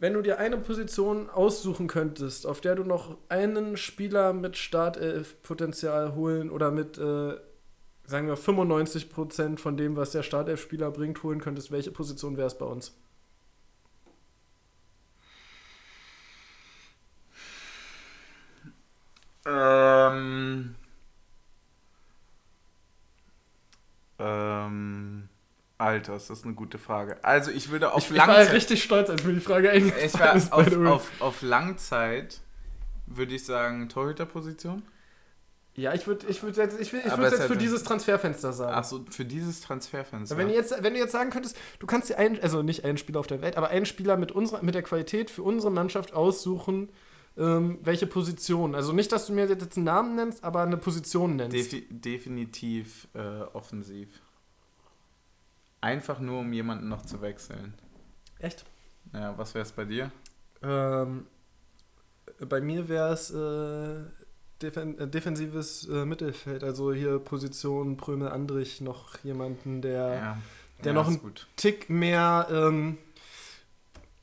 [0.00, 6.14] wenn du dir eine Position aussuchen könntest, auf der du noch einen Spieler mit Startelf-Potenzial
[6.14, 7.36] holen oder mit, äh,
[8.04, 12.56] sagen wir, 95% von dem, was der Startelf-Spieler bringt, holen könntest, welche Position wäre es
[12.58, 12.94] bei uns?
[19.44, 20.74] Ähm.
[24.18, 25.19] Ähm.
[25.80, 27.22] Alter, ist das eine gute Frage.
[27.24, 30.34] Also ich würde auf ich, ich war richtig stolz, als mir die Frage Ich war
[30.34, 32.40] auf, auf, auf Langzeit,
[33.06, 34.82] würde ich sagen, Torhüterposition.
[35.76, 38.74] Ja, ich würde ich würd jetzt, ich würd, ich würd jetzt für dieses Transferfenster sagen.
[38.74, 40.36] Ach so, für dieses Transferfenster.
[40.36, 42.98] Wenn du, jetzt, wenn du jetzt sagen könntest, du kannst dir einen, also nicht einen
[42.98, 46.12] Spieler auf der Welt, aber einen Spieler mit, unserer, mit der Qualität für unsere Mannschaft
[46.12, 46.90] aussuchen,
[47.38, 48.74] ähm, welche Position.
[48.74, 51.54] Also nicht, dass du mir jetzt einen Namen nennst, aber eine Position nennst.
[51.54, 54.08] Defi definitiv äh, offensiv.
[55.80, 57.74] Einfach nur, um jemanden noch zu wechseln.
[58.38, 58.64] Echt?
[59.12, 60.10] Ja, was wäre es bei dir?
[60.62, 61.26] Ähm,
[62.38, 64.00] bei mir wäre es äh,
[64.62, 70.38] defen äh, defensives äh, Mittelfeld, also hier Position Prömel Andrich, noch jemanden, der, ja.
[70.84, 72.98] der ja, noch einen Tick mehr ähm,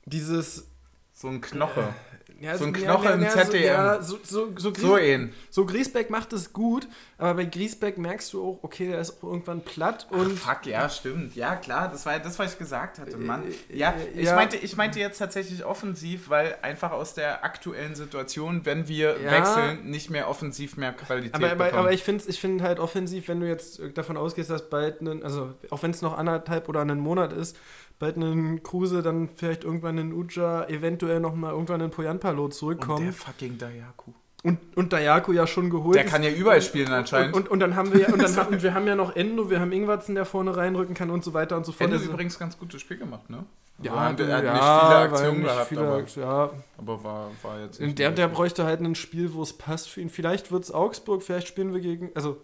[0.05, 0.67] dieses.
[1.13, 1.93] So ein Knoche.
[2.39, 3.51] Äh, ja, so ein Knochen im ZDM.
[3.51, 5.33] So, ja, so, so, so, Gries so, ihn.
[5.49, 9.23] so Griesbeck macht es gut, aber bei Griesbeck merkst du auch, okay, der ist auch
[9.23, 10.39] irgendwann platt und.
[10.43, 11.35] Ach, fuck, ja, stimmt.
[11.35, 13.43] Ja, klar, das war das, was ich gesagt hatte, Mann.
[13.69, 14.35] Äh, ja, ich, ja.
[14.35, 19.31] Meinte, ich meinte jetzt tatsächlich offensiv, weil einfach aus der aktuellen Situation, wenn wir ja.
[19.31, 23.27] wechseln, nicht mehr offensiv mehr Qualität aber, aber, aber ich finde ich find halt offensiv,
[23.27, 26.81] wenn du jetzt davon ausgehst, dass bald, einen, also auch wenn es noch anderthalb oder
[26.81, 27.57] einen Monat ist,
[27.99, 32.99] bald einen Kruse, dann vielleicht irgendwann einen Uja, eventuell nochmal irgendwann einen Poyanpalo zurückkommen.
[32.99, 34.11] Und der fucking Dayaku.
[34.43, 35.95] Und, und Dayaku ja schon geholt.
[35.95, 37.35] Der kann ja überall spielen anscheinend.
[37.35, 39.49] Und, und, und dann haben wir ja, und dann haben, wir haben ja noch Endo,
[39.49, 41.89] wir haben Ingwarzen, der vorne reinrücken kann und so weiter und so fort.
[41.89, 43.45] Endo hat übrigens ganz gutes Spiel gemacht, ne?
[43.81, 46.49] Ja, also er hat ja, nicht viele Aktionen gehabt, viele, aber, ja.
[46.77, 50.01] aber war, war jetzt nicht Der, der bräuchte halt ein Spiel, wo es passt für
[50.01, 50.09] ihn.
[50.09, 52.41] Vielleicht wird es Augsburg, vielleicht spielen wir gegen, also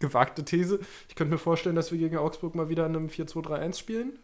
[0.00, 0.80] gewagte These.
[1.08, 4.18] Ich könnte mir vorstellen, dass wir gegen Augsburg mal wieder in einem 4-2-3-1 spielen.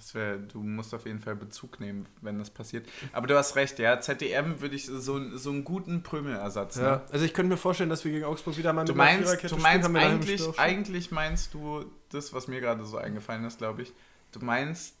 [0.00, 2.88] Das wär, du musst auf jeden Fall Bezug nehmen, wenn das passiert.
[3.12, 4.00] Aber du hast recht, ja.
[4.00, 6.76] ZDM würde ich so, so einen guten Prümelersatz.
[6.76, 7.02] Ja, ne?
[7.12, 9.90] also ich könnte mir vorstellen, dass wir gegen Augsburg wieder mal du meinst, du meinst
[9.90, 13.92] spielen, eigentlich, eigentlich meinst du das, was mir gerade so eingefallen ist, glaube ich.
[14.32, 14.96] Du meinst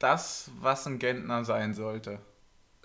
[0.00, 2.18] das, was ein Gentner sein sollte.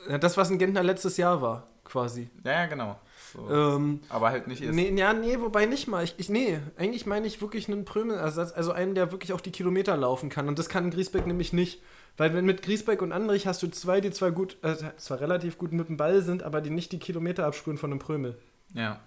[0.07, 2.29] Ja, das, was ein Gentner letztes Jahr war, quasi.
[2.43, 2.99] Ja, ja, genau.
[3.33, 3.49] So.
[3.49, 4.73] Ähm, aber halt nicht ist.
[4.73, 6.03] Nee, ja, nee, wobei nicht mal.
[6.03, 9.51] Ich, ich, nee, eigentlich meine ich wirklich einen Prömelersatz, also einen, der wirklich auch die
[9.51, 10.47] Kilometer laufen kann.
[10.47, 11.81] Und das kann Griesbeck nämlich nicht.
[12.17, 15.57] Weil wenn mit Griesbeck und Andrich hast du zwei, die zwar gut, äh, zwar relativ
[15.57, 18.37] gut mit dem Ball sind, aber die nicht die Kilometer abspüren von einem Prömel.
[18.73, 18.99] Ja.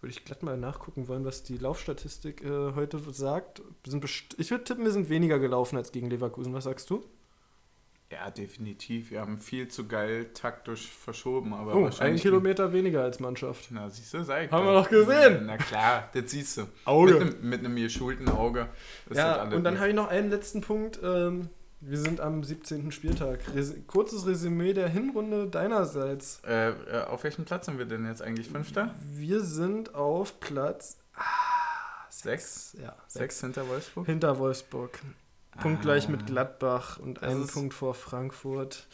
[0.00, 3.62] Würde ich glatt mal nachgucken wollen, was die Laufstatistik äh, heute sagt.
[3.86, 6.52] ich würde tippen, wir sind weniger gelaufen als gegen Leverkusen.
[6.52, 7.04] Was sagst du?
[8.10, 9.10] Ja, definitiv.
[9.10, 11.52] Wir haben viel zu geil taktisch verschoben.
[11.52, 13.66] Aber oh, ein Kilometer weniger als Mannschaft.
[13.70, 15.46] Na, siehst du, sag ich Haben wir doch gesehen.
[15.46, 16.68] Na klar, das siehst du.
[16.84, 17.34] Auge.
[17.42, 18.68] Mit einem, geschulten Auge.
[19.12, 21.00] ja, und dann habe ich noch einen letzten Punkt.
[21.02, 21.50] Ähm,
[21.80, 22.92] wir sind am 17.
[22.92, 23.40] Spieltag.
[23.54, 26.40] Res kurzes Resümee der Hinrunde deinerseits.
[26.46, 28.48] Äh, äh, auf welchem Platz sind wir denn jetzt eigentlich?
[28.48, 28.94] Fünfter?
[29.12, 31.22] Wir sind auf Platz ah,
[32.08, 32.70] sechs.
[32.70, 32.82] sechs.
[32.82, 33.14] Ja, sechs.
[33.14, 34.06] sechs hinter Wolfsburg?
[34.06, 35.00] Hinter Wolfsburg.
[35.56, 36.10] Punktgleich ah.
[36.10, 38.86] mit Gladbach und einen Punkt vor Frankfurt.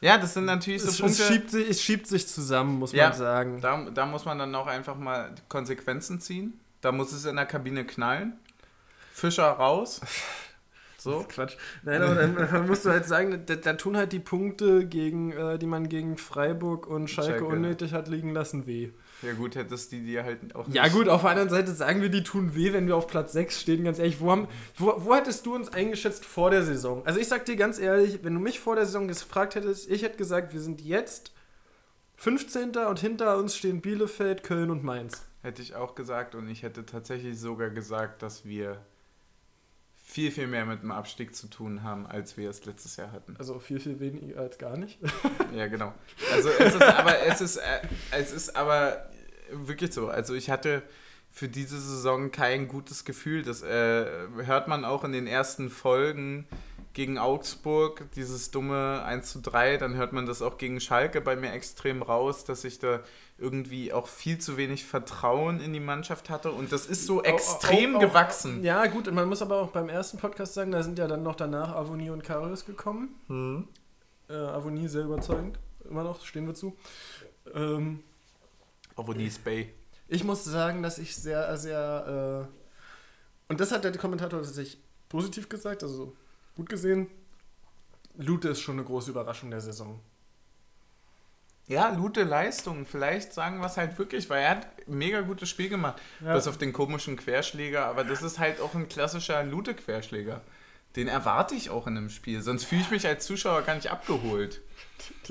[0.00, 1.22] Ja, das sind natürlich so es, Punkte.
[1.22, 3.60] Es schiebt, sich, es schiebt sich zusammen, muss ja, man sagen.
[3.60, 6.60] Da, da muss man dann auch einfach mal Konsequenzen ziehen.
[6.80, 8.34] Da muss es in der Kabine knallen.
[9.12, 10.00] Fischer raus.
[10.96, 11.22] So.
[11.28, 11.58] Quatsch.
[11.82, 15.32] Nein, aber dann, dann musst du halt sagen, da, da, tun halt die Punkte, gegen,
[15.32, 18.90] äh, die man gegen Freiburg und Schalke, Schalke, unnötig hat liegen lassen, weh.
[19.24, 22.02] Ja gut, hättest die dir halt auch nicht Ja gut, auf der anderen Seite sagen
[22.02, 24.20] wir, die tun weh, wenn wir auf Platz 6 stehen, ganz ehrlich.
[24.20, 27.04] Wo, haben, wo, wo hättest du uns eingeschätzt vor der Saison?
[27.06, 30.02] Also ich sag dir ganz ehrlich, wenn du mich vor der Saison gefragt hättest, ich
[30.02, 31.32] hätte gesagt, wir sind jetzt
[32.16, 32.76] 15.
[32.76, 35.22] und hinter uns stehen Bielefeld, Köln und Mainz.
[35.42, 38.78] Hätte ich auch gesagt und ich hätte tatsächlich sogar gesagt, dass wir
[40.04, 43.36] viel, viel mehr mit dem Abstieg zu tun haben, als wir es letztes Jahr hatten.
[43.38, 44.98] Also viel, viel weniger als gar nicht.
[45.54, 45.94] ja, genau.
[46.32, 47.80] Also es ist aber, es ist, äh,
[48.12, 49.08] es ist aber
[49.56, 50.08] wirklich so.
[50.08, 50.82] Also ich hatte
[51.30, 53.42] für diese Saison kein gutes Gefühl.
[53.42, 54.06] Das äh,
[54.44, 56.46] hört man auch in den ersten Folgen
[56.92, 59.78] gegen Augsburg, dieses dumme 1 zu 3.
[59.78, 63.00] Dann hört man das auch gegen Schalke bei mir extrem raus, dass ich da
[63.36, 66.52] irgendwie auch viel zu wenig Vertrauen in die Mannschaft hatte.
[66.52, 68.62] Und das ist so extrem auch, auch, auch, gewachsen.
[68.62, 71.34] Ja, gut, man muss aber auch beim ersten Podcast sagen, da sind ja dann noch
[71.34, 73.08] danach Avonie und Karius gekommen.
[73.26, 73.68] Mhm.
[74.28, 75.58] Äh, Avonie sehr überzeugend.
[75.90, 76.76] Immer noch, stehen wir zu.
[77.52, 78.04] Ähm,
[78.96, 79.72] Avonie's Bay.
[80.08, 82.48] Ich muss sagen, dass ich sehr, sehr.
[82.48, 86.16] Äh, und das hat der Kommentator tatsächlich positiv gesagt, also
[86.56, 87.08] gut gesehen.
[88.16, 90.00] Lute ist schon eine große Überraschung der Saison.
[91.66, 92.84] Ja, gute Leistung.
[92.84, 96.00] Vielleicht sagen wir es halt wirklich, weil er hat ein mega gutes Spiel gemacht.
[96.20, 96.34] Ja.
[96.34, 100.42] Bis auf den komischen Querschläger, aber das ist halt auch ein klassischer Lute-Querschläger.
[100.96, 103.90] Den erwarte ich auch in einem Spiel, sonst fühle ich mich als Zuschauer gar nicht
[103.90, 104.62] abgeholt.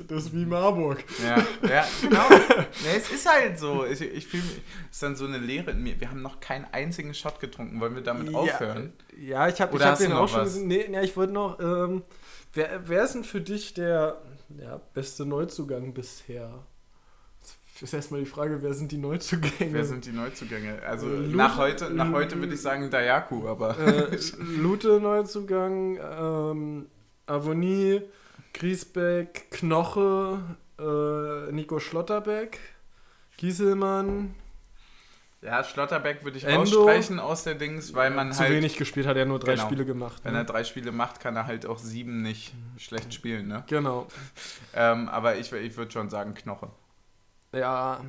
[0.08, 1.02] Das ist wie Marburg.
[1.22, 1.38] Ja,
[1.68, 2.28] ja genau.
[2.30, 3.84] ja, es ist halt so.
[3.84, 5.98] Ich, ich fühle mich, es ist dann so eine Leere in mir.
[5.98, 7.80] Wir haben noch keinen einzigen Shot getrunken.
[7.80, 8.92] Wollen wir damit aufhören?
[9.18, 10.54] Ja, ich habe hab den auch schon was?
[10.54, 10.68] gesehen.
[10.68, 11.58] Nee, nee, ich wollte noch.
[11.60, 12.02] Ähm,
[12.52, 14.20] wer, wer ist denn für dich der
[14.60, 16.64] ja, beste Neuzugang bisher?
[17.80, 19.72] Ist erstmal die Frage, wer sind die Neuzugänge?
[19.72, 20.80] Wer sind die Neuzugänge?
[20.86, 25.98] Also Äh, Lute- nach heute, nach heute würde ich sagen Dayaku, aber äh, Lute Neuzugang,
[25.98, 26.86] ähm,
[27.26, 28.02] Avonie,
[28.52, 30.38] Griesbeck, Knoche,
[30.78, 32.60] äh, Nico Schlotterbeck,
[33.36, 34.34] Gieselmann,
[35.42, 36.60] ja, Schlotterbeck würde ich Endo.
[36.60, 39.66] rausstreichen aus der Dings, weil man zu halt, wenig gespielt hat, er nur drei Genau.
[39.66, 40.22] Spiele gemacht.
[40.24, 40.38] wenn ne?
[40.38, 43.62] er drei Spiele macht, kann er halt auch sieben nicht schlecht spielen, ne?
[43.66, 44.06] Genau.
[44.74, 46.70] Ähm, aber ich, ich würde schon sagen Knoche.
[47.54, 48.00] Ja,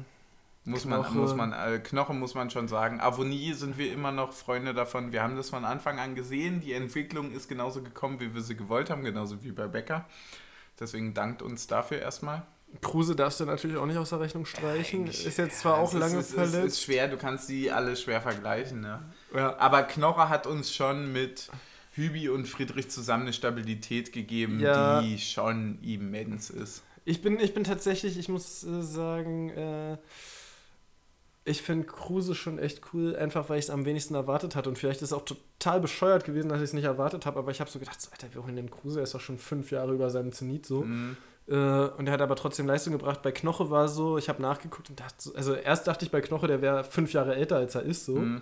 [0.64, 1.12] Muss Knoche.
[1.12, 3.00] man, muss man, äh, Knoche muss man schon sagen.
[3.00, 5.12] Avonie sind wir immer noch Freunde davon.
[5.12, 6.62] Wir haben das von Anfang an gesehen.
[6.62, 10.06] Die Entwicklung ist genauso gekommen, wie wir sie gewollt haben, genauso wie bei Becker.
[10.80, 12.44] Deswegen dankt uns dafür erstmal.
[12.82, 15.02] Kruse darfst du natürlich auch nicht aus der Rechnung streichen.
[15.02, 16.56] Eigentlich, ist jetzt zwar ja, auch lange ist, es verletzt.
[16.58, 18.82] Ist, ist schwer, du kannst die alle schwer vergleichen.
[18.82, 19.02] Ne?
[19.34, 19.56] ja.
[19.58, 21.50] Aber Knoche hat uns schon mit
[21.94, 25.02] Hübi und Friedrich zusammen eine Stabilität gegeben, Ja.
[25.02, 26.84] die schon immens ist.
[27.06, 29.98] Ich bin, ich bin tatsächlich, ich muss äh, sagen, äh,
[31.46, 34.68] ich finde Kruse schon echt cool, einfach weil ich es am wenigsten erwartet hatte.
[34.68, 37.52] Und vielleicht ist es auch total bescheuert gewesen, dass ich es nicht erwartet habe, aber
[37.52, 39.70] ich habe so gedacht, so, Alter, wir holen den Kruse, er ist doch schon fünf
[39.70, 40.82] Jahre über seinem Zenit so.
[40.82, 41.16] Mhm.
[41.48, 43.22] Äh, und er hat aber trotzdem Leistung gebracht.
[43.22, 46.22] Bei Knoche war so, ich habe nachgeguckt und dachte, so, also erst dachte ich bei
[46.22, 48.16] Knoche, der wäre fünf Jahre älter als er ist so.
[48.16, 48.42] Mhm.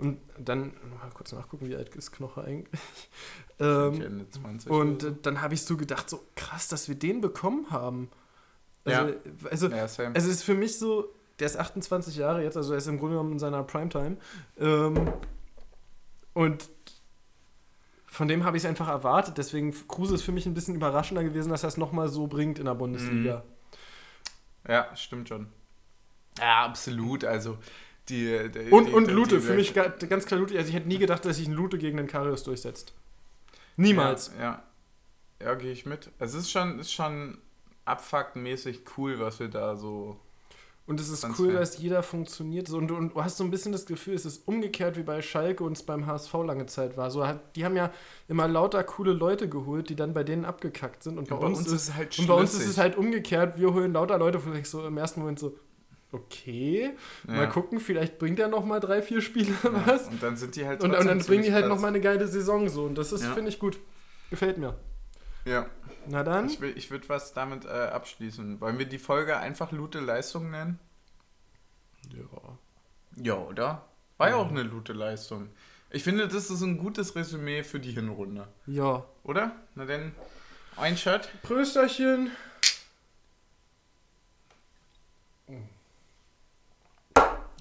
[0.00, 2.80] Und dann, mal kurz nachgucken, wie alt ist Knoche eigentlich.
[3.62, 7.20] Ähm, Ende 20 und äh, dann habe ich so gedacht, so krass, dass wir den
[7.20, 8.08] bekommen haben.
[8.86, 9.14] Also, Ja.
[9.50, 9.74] also so.
[9.74, 10.12] ja, same.
[10.14, 13.16] es ist für mich so, der ist 28 Jahre jetzt, also er ist im Grunde
[13.16, 14.16] genommen in seiner Primetime.
[14.58, 15.12] Ähm,
[16.32, 16.70] und
[18.06, 19.36] von dem habe ich es einfach erwartet.
[19.36, 22.58] Deswegen, Kruse ist für mich ein bisschen überraschender gewesen, dass er es nochmal so bringt
[22.58, 23.44] in der Bundesliga.
[24.66, 25.48] Ja, stimmt schon.
[26.38, 27.24] Ja, absolut.
[27.24, 27.58] Also
[28.10, 30.56] die, die Und, die, und Lute, für mich ga- ganz klar Lute.
[30.56, 32.92] Also ich hätte nie gedacht, dass sich ein Lute gegen den Karius durchsetzt.
[33.76, 34.32] Niemals.
[34.38, 34.62] Ja,
[35.40, 36.10] ja, ja gehe ich mit.
[36.18, 37.38] Es ist schon, ist schon
[37.84, 40.18] abfuckmäßig cool, was wir da so.
[40.86, 42.66] Und es ist cool, dass jeder funktioniert.
[42.66, 45.04] So, und, du- und du hast so ein bisschen das Gefühl, es ist umgekehrt wie
[45.04, 47.12] bei Schalke und es beim HSV lange Zeit war.
[47.12, 47.92] So, hat, die haben ja
[48.26, 51.16] immer lauter coole Leute geholt, die dann bei denen abgekackt sind.
[51.16, 53.56] Und bei, uns, ist, es halt und bei uns ist es halt umgekehrt.
[53.56, 55.56] Wir holen lauter Leute, ich so im ersten Moment so,
[56.12, 56.94] okay,
[57.26, 57.34] Ja.
[57.34, 60.08] mal gucken, vielleicht bringt er noch mal drei, vier Spiele Ja, was.
[60.08, 61.74] Und dann sind die halt Und, und dann bringen die halt krass.
[61.74, 62.84] noch mal eine geile Saison so.
[62.84, 63.32] Und das ist, Ja.
[63.34, 63.78] finde ich, gut.
[64.30, 64.76] Gefällt mir.
[65.44, 65.66] Ja,
[66.06, 66.46] Na dann.
[66.46, 68.60] ich, will, ich würde was damit äh, abschließen.
[68.60, 70.78] Wollen wir die Folge einfach Lute Leistung nennen?
[72.14, 72.58] Ja.
[73.16, 73.84] Ja, oder?
[74.18, 75.48] War ja auch eine Lute Leistung.
[75.90, 78.46] Ich finde, das ist ein gutes Resümee für die Hinrunde.
[78.66, 79.04] Ja.
[79.24, 79.52] Oder?
[79.74, 80.12] Na denn,
[80.76, 81.28] ein Shirt.
[81.42, 82.30] Prösterchen.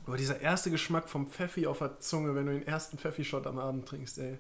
[0.10, 3.60] Aber dieser erste Geschmack vom Pfeffi auf der Zunge, wenn du den ersten Pfeffi-Shot am
[3.60, 4.39] Abend trinkst, ey.